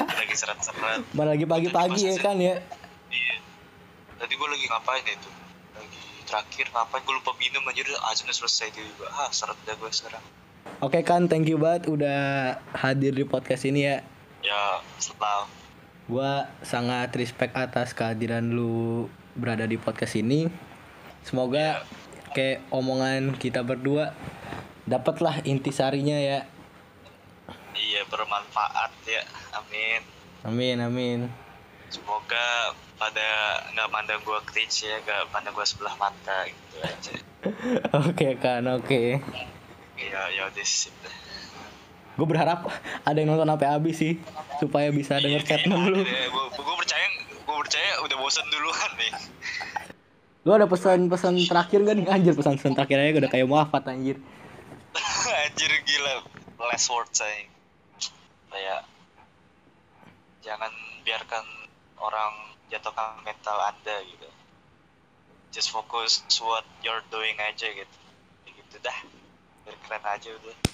Lagi 0.08 0.34
seret-seret. 0.34 1.04
Malah 1.12 1.36
lagi 1.36 1.44
pagi-pagi 1.44 2.00
ya 2.10 2.16
kan 2.16 2.40
ya 2.40 2.56
Iya. 3.12 3.36
Tadi 4.16 4.32
gue 4.32 4.48
lagi 4.48 4.64
ngapain 4.72 5.04
ya 5.04 5.14
itu? 5.14 5.28
Terakhir 6.32 6.72
ngapain 6.72 7.04
gue 7.04 7.12
lupa 7.12 7.36
minum 7.36 7.60
anjir 7.68 7.84
azan 8.08 8.24
udah 8.24 8.36
selesai 8.40 8.72
itu 8.72 8.80
juga. 8.80 9.12
Ah 9.12 9.28
seret 9.28 9.60
dah 9.68 9.76
gue 9.76 9.90
sekarang. 9.92 10.24
Oke 10.80 11.04
kan 11.04 11.28
thank 11.28 11.44
you 11.44 11.60
banget 11.60 11.92
udah 11.92 12.56
hadir 12.72 13.12
di 13.12 13.28
podcast 13.28 13.68
ini 13.68 13.84
ya 13.84 14.00
Ya 14.40 14.80
selalu 14.96 15.44
Gua 16.08 16.48
sangat 16.64 17.14
respect 17.20 17.52
atas 17.52 17.92
kehadiran 17.92 18.48
lu 18.48 19.06
berada 19.36 19.68
di 19.68 19.76
podcast 19.76 20.16
ini. 20.16 20.48
Semoga 21.22 21.84
kayak 22.32 22.64
omongan 22.72 23.36
kita 23.36 23.60
berdua 23.60 24.16
dapatlah 24.88 25.44
intisarinya 25.44 26.16
ya. 26.16 26.48
iya 27.76 28.02
bermanfaat 28.08 28.92
ya. 29.04 29.22
Amin. 29.52 30.00
Amin 30.48 30.76
amin. 30.80 31.20
Semoga 31.92 32.72
pada 32.96 33.28
nggak 33.76 33.88
mandang 33.92 34.20
gue 34.24 34.38
cringe 34.48 34.88
ya, 34.88 34.96
nggak 35.04 35.28
mandang 35.28 35.52
gue 35.52 35.66
sebelah 35.68 35.92
mata 36.00 36.48
gitu 36.48 36.76
aja. 36.80 37.14
Oke 38.08 38.38
kan 38.38 38.62
oke. 38.70 39.18
Iya, 39.98 40.20
ya 40.30 40.42
udah 40.46 40.66
sip 40.66 40.94
dah. 41.02 41.10
Gue 42.16 42.26
berharap 42.28 42.70
ada 43.02 43.18
yang 43.18 43.34
nonton 43.34 43.50
sampai 43.50 43.68
habis 43.68 43.96
sih 43.98 44.14
supaya 44.62 44.94
bisa 44.94 45.18
denger 45.18 45.42
statement 45.42 45.90
lu. 45.90 46.00
Gue 46.06 46.76
percaya, 46.78 47.06
gue 47.28 47.56
percaya 47.66 47.90
udah 48.06 48.16
bosan 48.20 48.46
duluan 48.46 48.92
nih. 48.94 49.12
Lu 50.42 50.50
ada 50.54 50.66
pesan-pesan 50.66 51.34
terakhir 51.46 51.82
gak 51.86 51.96
nih? 51.98 52.06
Anjir 52.10 52.34
pesan-pesan 52.34 52.74
terakhir 52.74 52.98
aja 52.98 53.26
udah 53.26 53.30
kayak 53.30 53.46
muafat 53.46 53.82
anjir. 53.90 54.18
Anjir 55.46 55.72
gila, 55.86 56.14
last 56.62 56.90
word 56.90 57.10
saya. 57.14 57.46
Kayak 58.52 58.86
jangan 60.42 60.72
biarkan 61.06 61.44
orang 62.02 62.58
jatuhkan 62.66 63.22
mental 63.22 63.56
anda 63.62 64.02
gitu. 64.02 64.28
Just 65.54 65.70
focus 65.70 66.24
what 66.42 66.66
you're 66.82 67.04
doing 67.12 67.38
aja 67.38 67.70
gitu. 67.70 67.98
Gitu 68.50 68.76
dah. 68.82 68.98
Biar 69.62 69.76
keren 69.86 70.04
aja 70.04 70.28
udah. 70.34 70.71